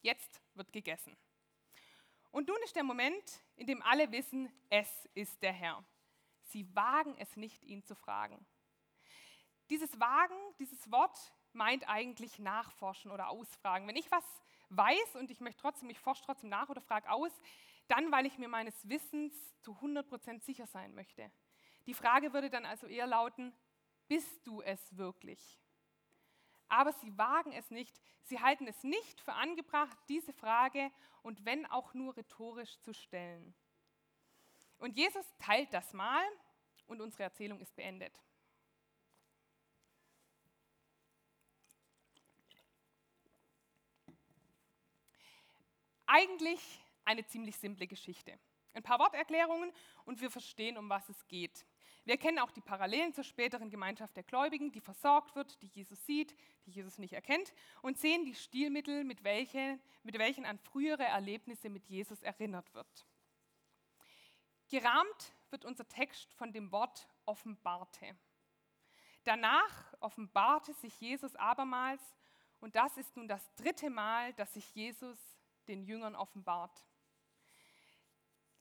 Jetzt 0.00 0.40
wird 0.54 0.72
gegessen. 0.72 1.16
Und 2.30 2.48
nun 2.48 2.58
ist 2.64 2.76
der 2.76 2.84
Moment, 2.84 3.42
in 3.56 3.66
dem 3.66 3.82
alle 3.82 4.10
wissen, 4.12 4.52
es 4.68 5.08
ist 5.14 5.42
der 5.42 5.52
Herr. 5.52 5.84
Sie 6.44 6.74
wagen 6.74 7.16
es 7.18 7.36
nicht, 7.36 7.62
ihn 7.64 7.82
zu 7.84 7.94
fragen. 7.94 8.44
Dieses 9.70 9.98
Wagen, 9.98 10.36
dieses 10.58 10.90
Wort 10.92 11.16
meint 11.52 11.88
eigentlich 11.88 12.38
nachforschen 12.38 13.10
oder 13.10 13.28
ausfragen. 13.30 13.88
Wenn 13.88 13.96
ich 13.96 14.10
was 14.10 14.24
weiß 14.68 15.16
und 15.16 15.30
ich 15.30 15.40
möchte 15.40 15.60
trotzdem, 15.60 15.90
ich 15.90 15.98
forsche 15.98 16.22
trotzdem 16.24 16.50
nach 16.50 16.68
oder 16.68 16.80
frage 16.80 17.10
aus, 17.10 17.32
dann, 17.88 18.10
weil 18.12 18.26
ich 18.26 18.38
mir 18.38 18.48
meines 18.48 18.88
Wissens 18.88 19.34
zu 19.60 19.72
100% 19.72 20.42
sicher 20.42 20.66
sein 20.66 20.94
möchte. 20.94 21.30
Die 21.86 21.94
Frage 21.94 22.32
würde 22.32 22.50
dann 22.50 22.66
also 22.66 22.86
eher 22.86 23.06
lauten, 23.06 23.52
bist 24.08 24.46
du 24.46 24.60
es 24.62 24.96
wirklich? 24.96 25.58
Aber 26.68 26.92
sie 26.92 27.16
wagen 27.16 27.52
es 27.52 27.70
nicht, 27.70 28.00
sie 28.24 28.40
halten 28.40 28.66
es 28.66 28.82
nicht 28.82 29.20
für 29.20 29.34
angebracht, 29.34 29.96
diese 30.08 30.32
Frage 30.32 30.90
und 31.22 31.44
wenn 31.44 31.64
auch 31.66 31.94
nur 31.94 32.16
rhetorisch 32.16 32.78
zu 32.80 32.92
stellen. 32.92 33.54
Und 34.78 34.96
Jesus 34.96 35.24
teilt 35.38 35.72
das 35.72 35.92
mal 35.92 36.24
und 36.86 37.00
unsere 37.00 37.22
Erzählung 37.22 37.60
ist 37.60 37.74
beendet. 37.76 38.12
Eigentlich 46.06 46.85
eine 47.06 47.24
ziemlich 47.26 47.56
simple 47.56 47.86
Geschichte. 47.86 48.38
Ein 48.74 48.82
paar 48.82 48.98
Worterklärungen 48.98 49.72
und 50.04 50.20
wir 50.20 50.30
verstehen, 50.30 50.76
um 50.76 50.90
was 50.90 51.08
es 51.08 51.26
geht. 51.28 51.64
Wir 52.04 52.18
kennen 52.18 52.38
auch 52.38 52.52
die 52.52 52.60
Parallelen 52.60 53.14
zur 53.14 53.24
späteren 53.24 53.70
Gemeinschaft 53.70 54.14
der 54.14 54.22
Gläubigen, 54.22 54.70
die 54.70 54.80
versorgt 54.80 55.34
wird, 55.34 55.60
die 55.62 55.66
Jesus 55.66 56.04
sieht, 56.06 56.36
die 56.66 56.70
Jesus 56.70 56.98
nicht 56.98 57.14
erkennt 57.14 57.52
und 57.82 57.98
sehen 57.98 58.24
die 58.24 58.34
Stilmittel, 58.34 59.02
mit 59.02 59.24
welchen, 59.24 59.80
mit 60.04 60.16
welchen 60.18 60.44
an 60.44 60.58
frühere 60.58 61.04
Erlebnisse 61.04 61.68
mit 61.68 61.86
Jesus 61.86 62.22
erinnert 62.22 62.72
wird. 62.74 63.06
Gerahmt 64.68 65.32
wird 65.50 65.64
unser 65.64 65.88
Text 65.88 66.32
von 66.34 66.52
dem 66.52 66.70
Wort 66.70 67.08
offenbarte. 67.24 68.16
Danach 69.24 69.94
offenbarte 70.00 70.74
sich 70.74 71.00
Jesus 71.00 71.34
abermals 71.34 72.02
und 72.60 72.76
das 72.76 72.96
ist 72.96 73.16
nun 73.16 73.26
das 73.26 73.52
dritte 73.54 73.90
Mal, 73.90 74.32
dass 74.34 74.54
sich 74.54 74.74
Jesus 74.74 75.18
den 75.66 75.82
Jüngern 75.82 76.14
offenbart. 76.14 76.86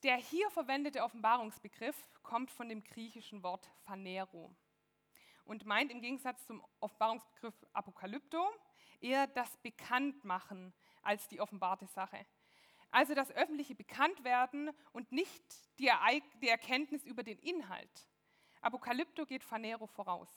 Der 0.05 0.17
hier 0.17 0.51
verwendete 0.51 1.01
Offenbarungsbegriff 1.01 1.95
kommt 2.21 2.51
von 2.51 2.69
dem 2.69 2.83
griechischen 2.83 3.41
Wort 3.41 3.67
phanero 3.85 4.55
und 5.45 5.65
meint 5.65 5.91
im 5.91 6.00
Gegensatz 6.00 6.45
zum 6.45 6.63
Offenbarungsbegriff 6.79 7.55
Apokalypto 7.74 8.47
eher 9.01 9.25
das 9.25 9.57
Bekanntmachen 9.63 10.75
als 11.01 11.27
die 11.27 11.41
offenbarte 11.41 11.88
Sache. 11.88 12.24
Also 12.91 13.15
das 13.15 13.31
öffentliche 13.31 13.74
Bekanntwerden 13.74 14.69
und 14.93 15.12
nicht 15.12 15.43
die, 15.79 15.88
Erkenntnis 15.88 17.03
über 17.03 17.24
den 17.24 17.39
Inhalt. 17.39 18.07
Apokalypto 18.62 19.25
geht 19.25 19.43
Phanero 19.43 19.88
voraus. 19.88 20.29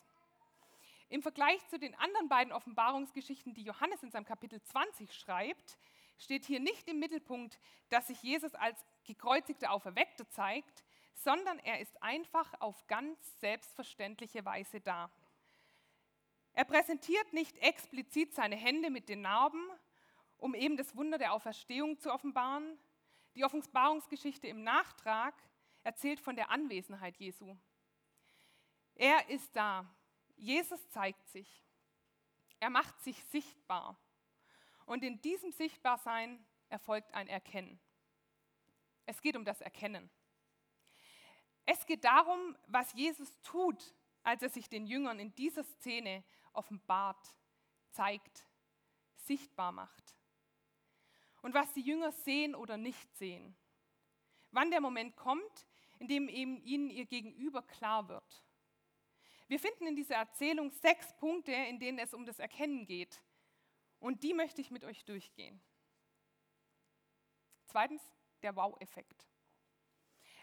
Im 1.11 1.21
Vergleich 1.21 1.61
zu 1.69 1.79
den 1.79 1.95
anderen 1.97 2.31
beiden 2.31 2.55
Offenbarungsgeschichten, 2.55 3.53
die 3.53 3.65
Johannes 3.65 4.03
in 4.03 4.11
seinem 4.11 4.25
Kapitel 4.25 4.63
20 4.63 5.13
schreibt, 5.13 5.77
steht 6.19 6.45
hier 6.45 6.61
nicht 6.61 6.89
im 6.89 6.99
Mittelpunkt, 6.99 7.59
dass 7.89 8.09
sich 8.09 8.23
Jesus 8.23 8.55
als 8.55 8.79
gekreuzigter 9.05 9.73
Auferweckter 9.73 10.29
zeigt, 10.29 10.85
sondern 11.15 11.59
er 11.61 11.81
ist 11.81 12.03
einfach 12.03 12.61
auf 12.61 12.87
ganz 12.87 13.19
selbstverständliche 13.41 14.45
Weise 14.45 14.81
da. 14.81 15.11
Er 16.53 16.65
präsentiert 16.65 17.33
nicht 17.33 17.57
explizit 17.59 18.35
seine 18.35 18.57
Hände 18.57 18.91
mit 18.91 19.09
den 19.09 19.23
Narben, 19.23 19.65
um 20.39 20.55
eben 20.55 20.77
das 20.77 20.97
Wunder 20.97 21.19
der 21.19 21.33
Auferstehung 21.33 21.99
zu 21.99 22.13
offenbaren. 22.13 22.79
Die 23.35 23.45
Offenbarungsgeschichte 23.45 24.49
im 24.49 24.63
Nachtrag 24.63 25.35
erzählt 25.85 26.21
von 26.21 26.37
der 26.37 26.51
Anwesenheit 26.51 27.17
Jesu. 27.17 27.57
Er 28.95 29.29
ist 29.29 29.55
da. 29.55 29.87
Jesus 30.37 30.89
zeigt 30.91 31.29
sich. 31.29 31.65
Er 32.61 32.71
macht 32.71 33.01
sich 33.03 33.23
sichtbar. 33.27 33.97
Und 34.89 35.05
in 35.05 35.21
diesem 35.21 35.53
Sichtbarsein 35.53 36.43
erfolgt 36.71 37.13
ein 37.13 37.29
Erkennen. 37.29 37.79
Es 39.05 39.21
geht 39.21 39.37
um 39.37 39.45
das 39.45 39.61
Erkennen. 39.61 40.09
Es 41.67 41.85
geht 41.85 42.05
darum, 42.05 42.57
was 42.69 42.95
Jesus 42.95 43.39
tut, 43.43 43.95
als 44.23 44.43
er 44.43 44.49
sich 44.49 44.71
den 44.71 44.87
Jüngern 44.87 45.21
in 45.21 45.35
dieser 45.35 45.63
Szene 45.63 46.25
offenbart, 46.55 47.35
zeigt, 47.91 48.47
sichtbar 49.15 49.73
macht. 49.73 50.17
Und 51.43 51.53
was 51.53 51.71
die 51.75 51.83
Jünger 51.83 52.11
sehen 52.11 52.55
oder 52.55 52.79
nicht 52.79 53.15
sehen. 53.19 53.55
Wann 54.53 54.71
der 54.71 54.81
Moment 54.81 55.17
kommt, 55.17 55.67
in 55.99 56.09
dem 56.09 56.31
eben 56.31 56.63
ihnen 56.63 56.89
ihr 56.89 57.05
Gegenüber 57.05 57.61
klar 57.61 58.09
wird. 58.09 58.43
Wir 59.49 59.61
finden 59.61 59.87
in 59.87 59.97
dieser 59.97 60.15
Erzählung 60.15 60.71
sechs 60.71 61.15
Punkte, 61.19 61.53
in 61.53 61.79
denen 61.79 61.99
es 61.99 62.15
um 62.15 62.25
das 62.25 62.39
Erkennen 62.39 62.87
geht. 62.87 63.23
Und 64.01 64.23
die 64.23 64.35
möchte 64.35 64.61
ich 64.61 64.71
mit 64.71 64.85
euch 64.85 65.05
durchgehen. 65.05 65.61
Zweitens, 67.67 68.03
der 68.43 68.57
Wow-Effekt. 68.57 69.27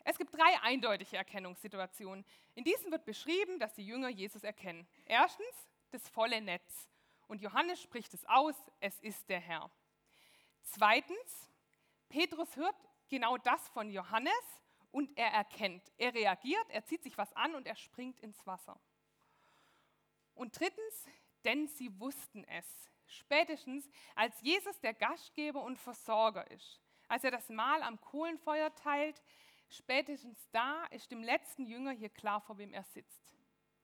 Es 0.03 0.17
gibt 0.17 0.33
drei 0.33 0.61
eindeutige 0.61 1.17
Erkennungssituationen. 1.17 2.25
In 2.53 2.63
diesen 2.63 2.91
wird 2.91 3.05
beschrieben, 3.05 3.59
dass 3.59 3.73
die 3.73 3.85
Jünger 3.85 4.09
Jesus 4.09 4.43
erkennen. 4.43 4.87
Erstens 5.05 5.67
das 5.89 6.07
volle 6.09 6.41
Netz. 6.41 6.87
Und 7.27 7.41
Johannes 7.41 7.81
spricht 7.81 8.13
es 8.13 8.23
aus, 8.25 8.55
es 8.79 8.99
ist 8.99 9.27
der 9.29 9.39
Herr. 9.39 9.71
Zweitens, 10.61 11.49
Petrus 12.09 12.55
hört 12.55 12.75
genau 13.07 13.37
das 13.37 13.67
von 13.69 13.89
Johannes 13.89 14.33
und 14.91 15.17
er 15.17 15.31
erkennt. 15.31 15.91
Er 15.97 16.13
reagiert, 16.13 16.69
er 16.69 16.85
zieht 16.85 17.01
sich 17.01 17.17
was 17.17 17.33
an 17.33 17.55
und 17.55 17.65
er 17.65 17.75
springt 17.75 18.19
ins 18.19 18.45
Wasser. 18.45 18.79
Und 20.35 20.59
drittens, 20.59 21.07
denn 21.43 21.67
sie 21.67 21.99
wussten 21.99 22.43
es. 22.43 22.65
Spätestens, 23.07 23.89
als 24.15 24.39
Jesus 24.41 24.79
der 24.79 24.93
Gastgeber 24.93 25.63
und 25.63 25.77
Versorger 25.77 26.49
ist, 26.51 26.81
als 27.07 27.23
er 27.23 27.31
das 27.31 27.49
Mahl 27.49 27.83
am 27.83 27.99
Kohlenfeuer 28.01 28.73
teilt, 28.75 29.21
spätestens 29.69 30.49
da 30.51 30.85
ist 30.85 31.11
dem 31.11 31.23
letzten 31.23 31.65
Jünger 31.65 31.91
hier 31.91 32.09
klar, 32.09 32.41
vor 32.41 32.57
wem 32.57 32.73
er 32.73 32.83
sitzt. 32.83 33.35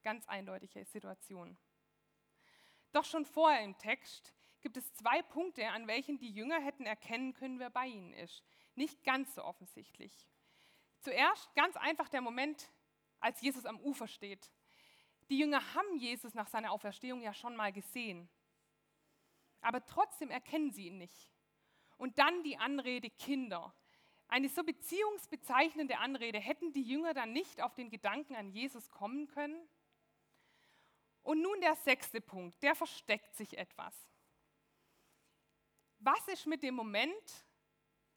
Ganz 0.04 0.28
eindeutige 0.28 0.84
Situation. 0.86 1.58
Doch 2.92 3.06
schon 3.06 3.26
vorher 3.26 3.64
im 3.64 3.78
Text 3.78 4.34
gibt 4.62 4.78
es 4.78 4.94
zwei 4.94 5.22
Punkte, 5.22 5.68
an 5.70 5.88
welchen 5.88 6.18
die 6.18 6.32
Jünger 6.32 6.60
hätten 6.60 6.86
erkennen 6.86 7.34
können, 7.34 7.60
wer 7.60 7.70
bei 7.70 7.88
ihnen 7.88 8.14
ist. 8.14 8.44
Nicht 8.76 9.04
ganz 9.04 9.36
so 9.36 9.44
offensichtlich. 9.44 10.28
Zuerst 11.00 11.54
ganz 11.56 11.78
einfach 11.78 12.10
der 12.10 12.22
Moment, 12.22 12.72
als 13.20 13.42
Jesus 13.42 13.66
am 13.66 13.80
Ufer 13.80 14.08
steht. 14.08 14.52
Die 15.30 15.38
Jünger 15.38 15.74
haben 15.74 15.96
Jesus 15.98 16.34
nach 16.34 16.48
seiner 16.48 16.72
Auferstehung 16.72 17.22
ja 17.22 17.34
schon 17.34 17.56
mal 17.56 17.72
gesehen. 17.72 18.30
Aber 19.62 19.86
trotzdem 19.86 20.30
erkennen 20.30 20.72
sie 20.72 20.88
ihn 20.88 20.98
nicht. 20.98 21.32
Und 21.98 22.18
dann 22.20 22.44
die 22.44 22.58
Anrede 22.58 23.10
Kinder. 23.10 23.74
Eine 24.28 24.50
so 24.50 24.64
beziehungsbezeichnende 24.64 25.98
Anrede. 26.00 26.40
Hätten 26.40 26.72
die 26.74 26.84
Jünger 26.84 27.14
dann 27.14 27.32
nicht 27.32 27.62
auf 27.62 27.76
den 27.76 27.90
Gedanken 27.90 28.36
an 28.36 28.50
Jesus 28.50 28.90
kommen 28.90 29.28
können? 29.28 29.68
Und 31.24 31.42
nun 31.42 31.62
der 31.62 31.76
sechste 31.76 32.22
Punkt, 32.22 32.62
der 32.64 32.76
versteckt 32.76 33.36
sich 33.36 33.58
etwas. 33.58 33.96
Was 36.00 36.28
ist 36.30 36.48
mit 36.48 36.64
dem 36.64 36.74
Moment, 36.74 37.46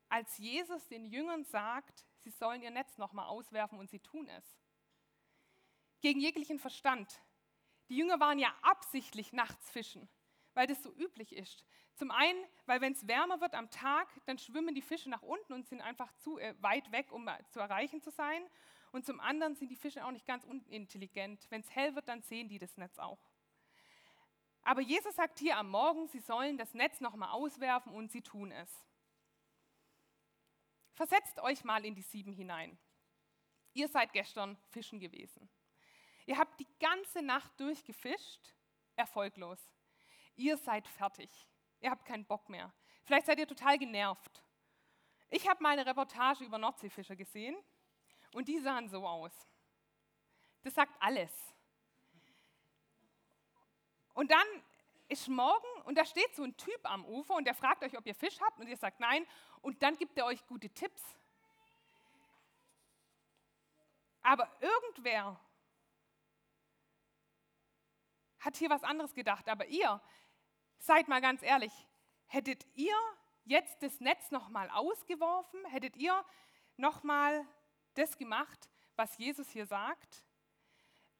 als 0.08 0.38
Jesus 0.38 0.86
den 0.88 1.04
Jüngern 1.04 1.44
sagt, 1.44 2.06
sie 2.16 2.30
sollen 2.30 2.62
ihr 2.62 2.70
Netz 2.70 2.96
nochmal 2.96 3.26
auswerfen 3.26 3.78
und 3.78 3.90
sie 3.90 4.00
tun 4.00 4.26
es? 4.28 4.58
Gegen 6.00 6.20
jeglichen 6.20 6.58
Verstand. 6.58 7.20
Die 7.88 7.96
Jünger 7.96 8.20
waren 8.20 8.38
ja 8.38 8.54
absichtlich 8.62 9.34
nachts 9.34 9.70
fischen, 9.70 10.08
weil 10.54 10.66
das 10.66 10.82
so 10.82 10.92
üblich 10.94 11.34
ist. 11.34 11.64
Zum 11.94 12.10
einen, 12.10 12.42
weil 12.66 12.80
wenn 12.80 12.92
es 12.92 13.06
wärmer 13.06 13.40
wird 13.40 13.54
am 13.54 13.70
Tag, 13.70 14.08
dann 14.26 14.38
schwimmen 14.38 14.74
die 14.74 14.82
Fische 14.82 15.10
nach 15.10 15.22
unten 15.22 15.52
und 15.52 15.66
sind 15.66 15.80
einfach 15.80 16.12
zu 16.14 16.38
äh, 16.38 16.54
weit 16.60 16.90
weg, 16.90 17.12
um 17.12 17.28
zu 17.50 17.60
erreichen 17.60 18.00
zu 18.02 18.10
sein. 18.10 18.44
Und 18.90 19.04
zum 19.04 19.20
anderen 19.20 19.54
sind 19.54 19.70
die 19.70 19.76
Fische 19.76 20.04
auch 20.04 20.10
nicht 20.10 20.26
ganz 20.26 20.44
unintelligent. 20.44 21.46
Wenn 21.50 21.60
es 21.60 21.74
hell 21.74 21.94
wird, 21.94 22.08
dann 22.08 22.22
sehen 22.22 22.48
die 22.48 22.58
das 22.58 22.76
Netz 22.76 22.98
auch. 22.98 23.18
Aber 24.62 24.80
Jesus 24.80 25.14
sagt 25.14 25.38
hier 25.38 25.56
am 25.58 25.68
Morgen, 25.68 26.08
sie 26.08 26.20
sollen 26.20 26.56
das 26.56 26.72
Netz 26.74 27.00
nochmal 27.00 27.30
auswerfen 27.30 27.92
und 27.92 28.10
sie 28.10 28.22
tun 28.22 28.50
es. 28.50 28.70
Versetzt 30.94 31.38
euch 31.40 31.64
mal 31.64 31.84
in 31.84 31.94
die 31.94 32.02
sieben 32.02 32.32
hinein. 32.32 32.78
Ihr 33.74 33.88
seid 33.88 34.12
gestern 34.12 34.56
fischen 34.70 35.00
gewesen. 35.00 35.50
Ihr 36.26 36.38
habt 36.38 36.58
die 36.60 36.68
ganze 36.78 37.20
Nacht 37.20 37.58
durchgefischt, 37.60 38.54
erfolglos. 38.96 39.58
Ihr 40.36 40.56
seid 40.56 40.86
fertig. 40.88 41.30
Ihr 41.80 41.90
habt 41.90 42.04
keinen 42.04 42.24
Bock 42.24 42.48
mehr. 42.48 42.72
Vielleicht 43.04 43.26
seid 43.26 43.38
ihr 43.38 43.46
total 43.46 43.78
genervt. 43.78 44.42
Ich 45.30 45.48
habe 45.48 45.62
mal 45.62 45.70
eine 45.70 45.86
Reportage 45.86 46.44
über 46.44 46.58
Nordseefischer 46.58 47.16
gesehen 47.16 47.56
und 48.32 48.48
die 48.48 48.58
sahen 48.58 48.88
so 48.88 49.06
aus. 49.06 49.32
Das 50.62 50.74
sagt 50.74 50.94
alles. 51.00 51.30
Und 54.14 54.30
dann 54.30 54.46
ist 55.08 55.28
morgen 55.28 55.66
und 55.84 55.98
da 55.98 56.04
steht 56.04 56.34
so 56.34 56.44
ein 56.44 56.56
Typ 56.56 56.80
am 56.84 57.04
Ufer 57.04 57.34
und 57.34 57.44
der 57.44 57.54
fragt 57.54 57.82
euch, 57.82 57.96
ob 57.98 58.06
ihr 58.06 58.14
Fisch 58.14 58.40
habt 58.40 58.60
und 58.60 58.68
ihr 58.68 58.76
sagt 58.76 59.00
nein 59.00 59.26
und 59.60 59.82
dann 59.82 59.96
gibt 59.96 60.16
er 60.16 60.24
euch 60.26 60.46
gute 60.46 60.70
Tipps. 60.70 61.02
Aber 64.22 64.50
irgendwer 64.60 65.38
hat 68.40 68.56
hier 68.56 68.70
was 68.70 68.82
anderes 68.82 69.14
gedacht. 69.14 69.48
Aber 69.48 69.66
ihr, 69.66 70.00
seid 70.84 71.08
mal 71.08 71.20
ganz 71.20 71.42
ehrlich, 71.42 71.72
hättet 72.26 72.66
ihr 72.74 72.96
jetzt 73.44 73.82
das 73.82 74.00
Netz 74.00 74.30
nochmal 74.30 74.68
ausgeworfen? 74.70 75.64
Hättet 75.66 75.96
ihr 75.96 76.24
nochmal 76.76 77.46
das 77.94 78.16
gemacht, 78.18 78.68
was 78.96 79.16
Jesus 79.18 79.50
hier 79.50 79.66
sagt? 79.66 80.26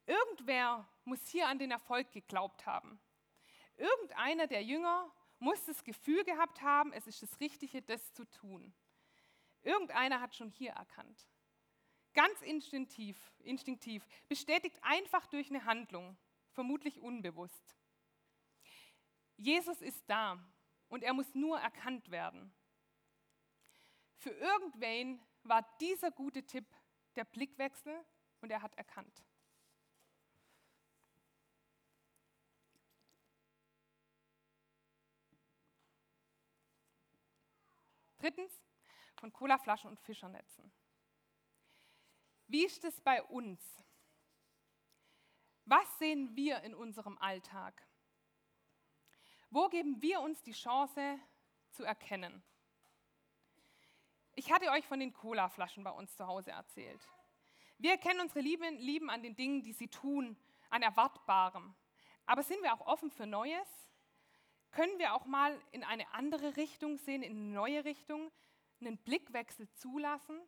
Irgendwer 0.07 0.87
muss 1.05 1.27
hier 1.29 1.49
an 1.49 1.59
den 1.59 1.71
Erfolg 1.71 2.13
geglaubt 2.13 2.67
haben. 2.67 3.01
Irgendeiner 3.77 4.47
der 4.47 4.63
Jünger 4.63 5.11
muss 5.39 5.65
das 5.65 5.83
Gefühl 5.83 6.25
gehabt 6.25 6.61
haben, 6.63 6.93
es 6.93 7.07
ist 7.07 7.23
das 7.23 7.41
Richtige, 7.41 7.83
das 7.83 8.13
zu 8.13 8.25
tun. 8.31 8.75
Irgendeiner 9.63 10.21
hat 10.21 10.35
schon 10.35 10.51
hier 10.51 10.73
erkannt. 10.73 11.27
Ganz 12.13 12.41
instinktiv, 12.43 13.17
instinktiv, 13.41 14.07
bestätigt 14.29 14.79
einfach 14.83 15.27
durch 15.27 15.49
eine 15.49 15.65
Handlung, 15.65 16.17
vermutlich 16.53 17.01
unbewusst. 17.01 17.77
Jesus 19.37 19.81
ist 19.83 20.09
da 20.09 20.39
und 20.89 21.03
er 21.03 21.13
muss 21.13 21.35
nur 21.35 21.59
erkannt 21.59 22.11
werden. 22.11 22.55
Für 24.17 24.31
irgendwen 24.31 25.21
war 25.43 25.63
dieser 25.81 26.11
gute 26.11 26.45
Tipp 26.45 26.67
der 27.17 27.25
Blickwechsel 27.25 28.05
und 28.41 28.51
er 28.51 28.63
hat 28.63 28.75
erkannt. 28.77 29.25
Drittens, 38.19 38.65
von 39.17 39.33
Colaflaschen 39.33 39.91
und 39.91 40.01
Fischernetzen. 40.01 40.73
Wie 42.47 42.65
ist 42.65 42.85
es 42.85 43.01
bei 43.01 43.23
uns? 43.23 43.61
Was 45.67 45.99
sehen 45.99 46.35
wir 46.35 46.63
in 46.63 46.75
unserem 46.75 47.19
Alltag? 47.19 47.87
Wo 49.55 49.69
geben 49.69 50.03
wir 50.03 50.21
uns 50.21 50.43
die 50.43 50.51
Chance 50.51 51.17
zu 51.71 51.85
erkennen? 51.85 52.43
Ich 54.35 54.51
hatte 54.51 54.69
euch 54.73 54.85
von 54.85 54.99
den 54.99 55.13
Cola-Flaschen 55.13 55.85
bei 55.85 55.93
uns 55.93 56.17
zu 56.17 56.27
Hause 56.27 56.51
erzählt. 56.51 57.01
Wir 57.79 57.93
erkennen 57.93 58.19
unsere 58.19 58.41
Lieben, 58.41 58.77
Lieben 58.79 59.11
an 59.11 59.23
den 59.23 59.37
Dingen, 59.37 59.63
die 59.63 59.73
sie 59.73 59.87
tun, 59.87 60.37
an 60.71 60.83
Erwartbarem. 60.83 61.73
Aber 62.27 62.43
sind 62.43 62.65
wir 62.65 62.75
auch 62.75 62.85
offen 62.85 63.13
für 63.13 63.27
Neues? 63.27 63.69
Können 64.73 64.99
wir 64.99 65.15
auch 65.15 65.25
mal 65.25 65.57
in 65.71 65.85
eine 65.85 66.13
andere 66.15 66.57
Richtung 66.57 66.97
sehen, 66.97 67.23
in 67.23 67.37
eine 67.37 67.55
neue 67.55 67.85
Richtung, 67.85 68.33
einen 68.81 68.99
Blickwechsel 68.99 69.71
zulassen? 69.75 70.41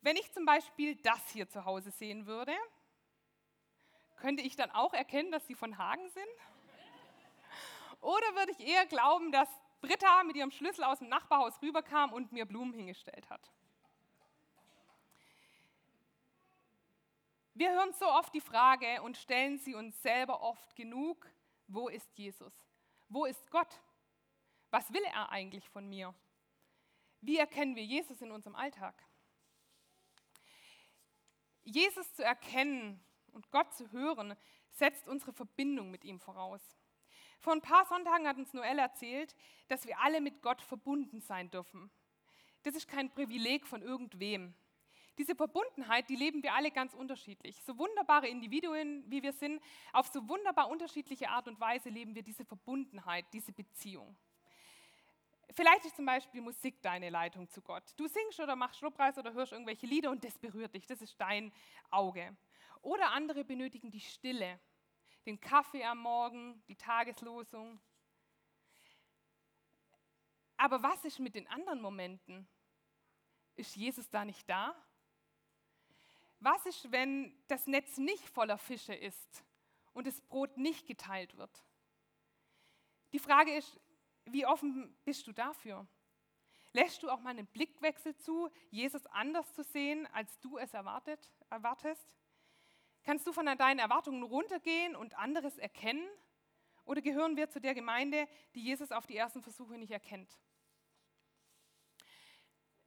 Wenn 0.00 0.16
ich 0.16 0.30
zum 0.30 0.44
Beispiel 0.44 0.94
das 0.94 1.28
hier 1.30 1.48
zu 1.48 1.64
Hause 1.64 1.90
sehen 1.90 2.26
würde, 2.26 2.54
könnte 4.18 4.44
ich 4.44 4.54
dann 4.54 4.70
auch 4.70 4.94
erkennen, 4.94 5.32
dass 5.32 5.44
sie 5.48 5.56
von 5.56 5.76
Hagen 5.76 6.08
sind? 6.10 6.53
Oder 8.04 8.34
würde 8.34 8.52
ich 8.52 8.60
eher 8.60 8.84
glauben, 8.84 9.32
dass 9.32 9.48
Britta 9.80 10.22
mit 10.24 10.36
ihrem 10.36 10.50
Schlüssel 10.50 10.84
aus 10.84 10.98
dem 10.98 11.08
Nachbarhaus 11.08 11.60
rüberkam 11.62 12.12
und 12.12 12.32
mir 12.32 12.44
Blumen 12.44 12.74
hingestellt 12.74 13.30
hat. 13.30 13.50
Wir 17.54 17.70
hören 17.72 17.94
so 17.94 18.06
oft 18.06 18.34
die 18.34 18.42
Frage 18.42 19.00
und 19.00 19.16
stellen 19.16 19.58
sie 19.58 19.74
uns 19.74 20.02
selber 20.02 20.42
oft 20.42 20.76
genug, 20.76 21.26
wo 21.66 21.88
ist 21.88 22.18
Jesus? 22.18 22.52
Wo 23.08 23.24
ist 23.24 23.50
Gott? 23.50 23.80
Was 24.70 24.92
will 24.92 25.04
er 25.04 25.30
eigentlich 25.30 25.66
von 25.70 25.88
mir? 25.88 26.14
Wie 27.22 27.38
erkennen 27.38 27.74
wir 27.74 27.84
Jesus 27.84 28.20
in 28.20 28.32
unserem 28.32 28.54
Alltag? 28.54 29.02
Jesus 31.62 32.12
zu 32.12 32.22
erkennen 32.22 33.02
und 33.32 33.50
Gott 33.50 33.72
zu 33.72 33.90
hören, 33.92 34.36
setzt 34.72 35.08
unsere 35.08 35.32
Verbindung 35.32 35.90
mit 35.90 36.04
ihm 36.04 36.20
voraus. 36.20 36.60
Vor 37.44 37.52
ein 37.52 37.60
paar 37.60 37.84
Sonntagen 37.84 38.26
hat 38.26 38.38
uns 38.38 38.54
Noel 38.54 38.78
erzählt, 38.78 39.36
dass 39.68 39.86
wir 39.86 40.00
alle 40.00 40.22
mit 40.22 40.40
Gott 40.40 40.62
verbunden 40.62 41.20
sein 41.20 41.50
dürfen. 41.50 41.90
Das 42.62 42.74
ist 42.74 42.88
kein 42.88 43.10
Privileg 43.10 43.66
von 43.66 43.82
irgendwem. 43.82 44.54
Diese 45.18 45.34
Verbundenheit, 45.34 46.08
die 46.08 46.16
leben 46.16 46.42
wir 46.42 46.54
alle 46.54 46.70
ganz 46.70 46.94
unterschiedlich. 46.94 47.62
So 47.62 47.76
wunderbare 47.76 48.28
Individuen, 48.28 49.04
wie 49.08 49.22
wir 49.22 49.34
sind, 49.34 49.62
auf 49.92 50.06
so 50.06 50.26
wunderbar 50.26 50.70
unterschiedliche 50.70 51.28
Art 51.28 51.46
und 51.46 51.60
Weise 51.60 51.90
leben 51.90 52.14
wir 52.14 52.22
diese 52.22 52.46
Verbundenheit, 52.46 53.26
diese 53.34 53.52
Beziehung. 53.52 54.16
Vielleicht 55.50 55.84
ist 55.84 55.96
zum 55.96 56.06
Beispiel 56.06 56.40
Musik 56.40 56.80
deine 56.80 57.10
Leitung 57.10 57.50
zu 57.50 57.60
Gott. 57.60 57.84
Du 57.98 58.08
singst 58.08 58.40
oder 58.40 58.56
machst 58.56 58.80
Lobpreis 58.80 59.18
oder 59.18 59.34
hörst 59.34 59.52
irgendwelche 59.52 59.86
Lieder 59.86 60.10
und 60.10 60.24
das 60.24 60.38
berührt 60.38 60.74
dich, 60.74 60.86
das 60.86 61.02
ist 61.02 61.20
dein 61.20 61.52
Auge. 61.90 62.34
Oder 62.80 63.10
andere 63.10 63.44
benötigen 63.44 63.90
die 63.90 64.00
Stille, 64.00 64.58
den 65.26 65.40
Kaffee 65.40 65.84
am 65.84 65.98
Morgen, 65.98 66.62
die 66.68 66.76
Tageslosung. 66.76 67.80
Aber 70.56 70.82
was 70.82 71.04
ist 71.04 71.18
mit 71.18 71.34
den 71.34 71.46
anderen 71.48 71.80
Momenten? 71.80 72.46
Ist 73.56 73.76
Jesus 73.76 74.08
da 74.10 74.24
nicht 74.24 74.48
da? 74.48 74.74
Was 76.40 76.66
ist, 76.66 76.92
wenn 76.92 77.34
das 77.48 77.66
Netz 77.66 77.96
nicht 77.96 78.28
voller 78.28 78.58
Fische 78.58 78.94
ist 78.94 79.44
und 79.92 80.06
das 80.06 80.20
Brot 80.22 80.56
nicht 80.56 80.86
geteilt 80.86 81.36
wird? 81.36 81.64
Die 83.12 83.18
Frage 83.18 83.54
ist, 83.54 83.80
wie 84.26 84.44
offen 84.44 84.94
bist 85.04 85.26
du 85.26 85.32
dafür? 85.32 85.86
Lässt 86.72 87.02
du 87.02 87.10
auch 87.10 87.20
mal 87.20 87.30
einen 87.30 87.46
Blickwechsel 87.46 88.16
zu, 88.16 88.50
Jesus 88.70 89.06
anders 89.06 89.54
zu 89.54 89.62
sehen, 89.62 90.06
als 90.08 90.38
du 90.40 90.58
es 90.58 90.74
erwartet, 90.74 91.30
erwartest? 91.48 92.16
Kannst 93.04 93.26
du 93.26 93.32
von 93.32 93.46
deinen 93.46 93.78
Erwartungen 93.78 94.22
runtergehen 94.22 94.96
und 94.96 95.16
anderes 95.18 95.58
erkennen? 95.58 96.06
Oder 96.86 97.00
gehören 97.02 97.36
wir 97.36 97.48
zu 97.48 97.60
der 97.60 97.74
Gemeinde, 97.74 98.26
die 98.54 98.62
Jesus 98.62 98.92
auf 98.92 99.06
die 99.06 99.16
ersten 99.16 99.42
Versuche 99.42 99.78
nicht 99.78 99.90
erkennt? 99.90 100.38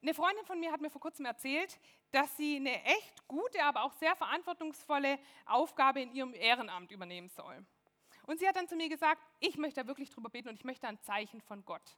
Eine 0.02 0.14
Freundin 0.14 0.46
von 0.46 0.60
mir 0.60 0.72
hat 0.72 0.82
mir 0.82 0.92
vor 0.92 1.02
kurzem 1.02 1.26
erzählt, 1.26 1.80
dass 2.12 2.36
sie 2.38 2.58
eine 2.58 2.84
echt 2.84 3.28
gute, 3.28 3.64
aber 3.64 3.84
auch 3.84 3.94
sehr 3.94 4.16
verantwortungsvolle 4.16 5.20
Aufgabe 5.46 6.02
in 6.02 6.14
ihrem 6.14 6.34
Ehrenamt 6.34 6.92
übernehmen 6.92 7.30
soll. 7.30 7.66
Und 8.24 8.40
sie 8.40 8.48
hat 8.48 8.56
dann 8.56 8.68
zu 8.68 8.76
mir 8.76 8.90
gesagt, 8.90 9.22
ich 9.40 9.58
möchte 9.58 9.82
da 9.82 9.88
wirklich 9.88 10.10
drüber 10.10 10.30
beten 10.30 10.50
und 10.50 10.56
ich 10.56 10.66
möchte 10.66 10.88
ein 10.88 11.02
Zeichen 11.02 11.42
von 11.42 11.64
Gott. 11.66 11.98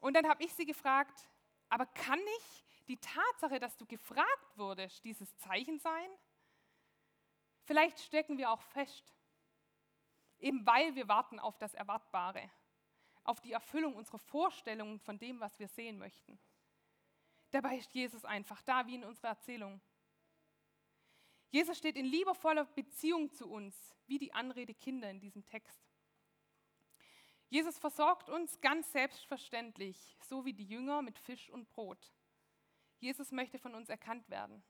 Und 0.00 0.14
dann 0.14 0.28
habe 0.28 0.42
ich 0.42 0.54
sie 0.54 0.64
gefragt, 0.64 1.28
aber 1.68 1.86
kann 1.86 2.18
nicht 2.18 2.64
die 2.88 2.96
Tatsache, 2.96 3.60
dass 3.60 3.76
du 3.76 3.86
gefragt 3.86 4.56
wurdest, 4.56 5.04
dieses 5.04 5.36
Zeichen 5.36 5.78
sein? 5.78 6.10
Vielleicht 7.70 8.00
stecken 8.00 8.36
wir 8.36 8.50
auch 8.50 8.62
fest, 8.62 9.14
eben 10.40 10.66
weil 10.66 10.96
wir 10.96 11.06
warten 11.06 11.38
auf 11.38 11.56
das 11.56 11.72
Erwartbare, 11.72 12.50
auf 13.22 13.40
die 13.40 13.52
Erfüllung 13.52 13.94
unserer 13.94 14.18
Vorstellungen 14.18 14.98
von 14.98 15.20
dem, 15.20 15.38
was 15.38 15.56
wir 15.60 15.68
sehen 15.68 15.96
möchten. 15.96 16.36
Dabei 17.52 17.76
ist 17.76 17.94
Jesus 17.94 18.24
einfach 18.24 18.60
da, 18.62 18.88
wie 18.88 18.96
in 18.96 19.04
unserer 19.04 19.28
Erzählung. 19.28 19.80
Jesus 21.50 21.78
steht 21.78 21.94
in 21.94 22.06
liebevoller 22.06 22.64
Beziehung 22.64 23.30
zu 23.30 23.48
uns, 23.48 23.94
wie 24.08 24.18
die 24.18 24.34
Anrede 24.34 24.74
Kinder 24.74 25.08
in 25.08 25.20
diesem 25.20 25.44
Text. 25.44 25.80
Jesus 27.50 27.78
versorgt 27.78 28.28
uns 28.30 28.60
ganz 28.60 28.90
selbstverständlich, 28.90 30.16
so 30.22 30.44
wie 30.44 30.54
die 30.54 30.66
Jünger 30.66 31.02
mit 31.02 31.20
Fisch 31.20 31.48
und 31.50 31.70
Brot. 31.70 32.10
Jesus 32.98 33.30
möchte 33.30 33.60
von 33.60 33.76
uns 33.76 33.88
erkannt 33.88 34.28
werden, 34.28 34.60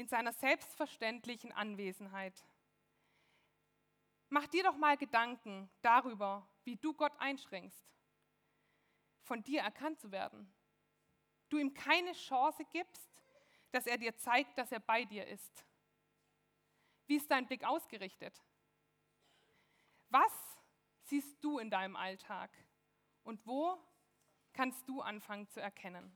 in 0.00 0.08
seiner 0.08 0.32
selbstverständlichen 0.32 1.52
Anwesenheit. 1.52 2.32
Mach 4.30 4.46
dir 4.46 4.64
doch 4.64 4.78
mal 4.78 4.96
Gedanken 4.96 5.70
darüber, 5.82 6.48
wie 6.64 6.76
du 6.76 6.94
Gott 6.94 7.12
einschränkst, 7.18 7.84
von 9.20 9.42
dir 9.42 9.60
erkannt 9.60 10.00
zu 10.00 10.10
werden, 10.10 10.50
du 11.50 11.58
ihm 11.58 11.74
keine 11.74 12.12
Chance 12.12 12.64
gibst, 12.72 13.10
dass 13.72 13.86
er 13.86 13.98
dir 13.98 14.16
zeigt, 14.16 14.56
dass 14.56 14.72
er 14.72 14.80
bei 14.80 15.04
dir 15.04 15.26
ist. 15.26 15.66
Wie 17.06 17.16
ist 17.16 17.30
dein 17.30 17.46
Blick 17.46 17.62
ausgerichtet? 17.62 18.42
Was 20.08 20.32
siehst 21.02 21.44
du 21.44 21.58
in 21.58 21.68
deinem 21.68 21.96
Alltag? 21.96 22.50
Und 23.22 23.46
wo 23.46 23.76
kannst 24.54 24.88
du 24.88 25.02
anfangen 25.02 25.46
zu 25.48 25.60
erkennen? 25.60 26.10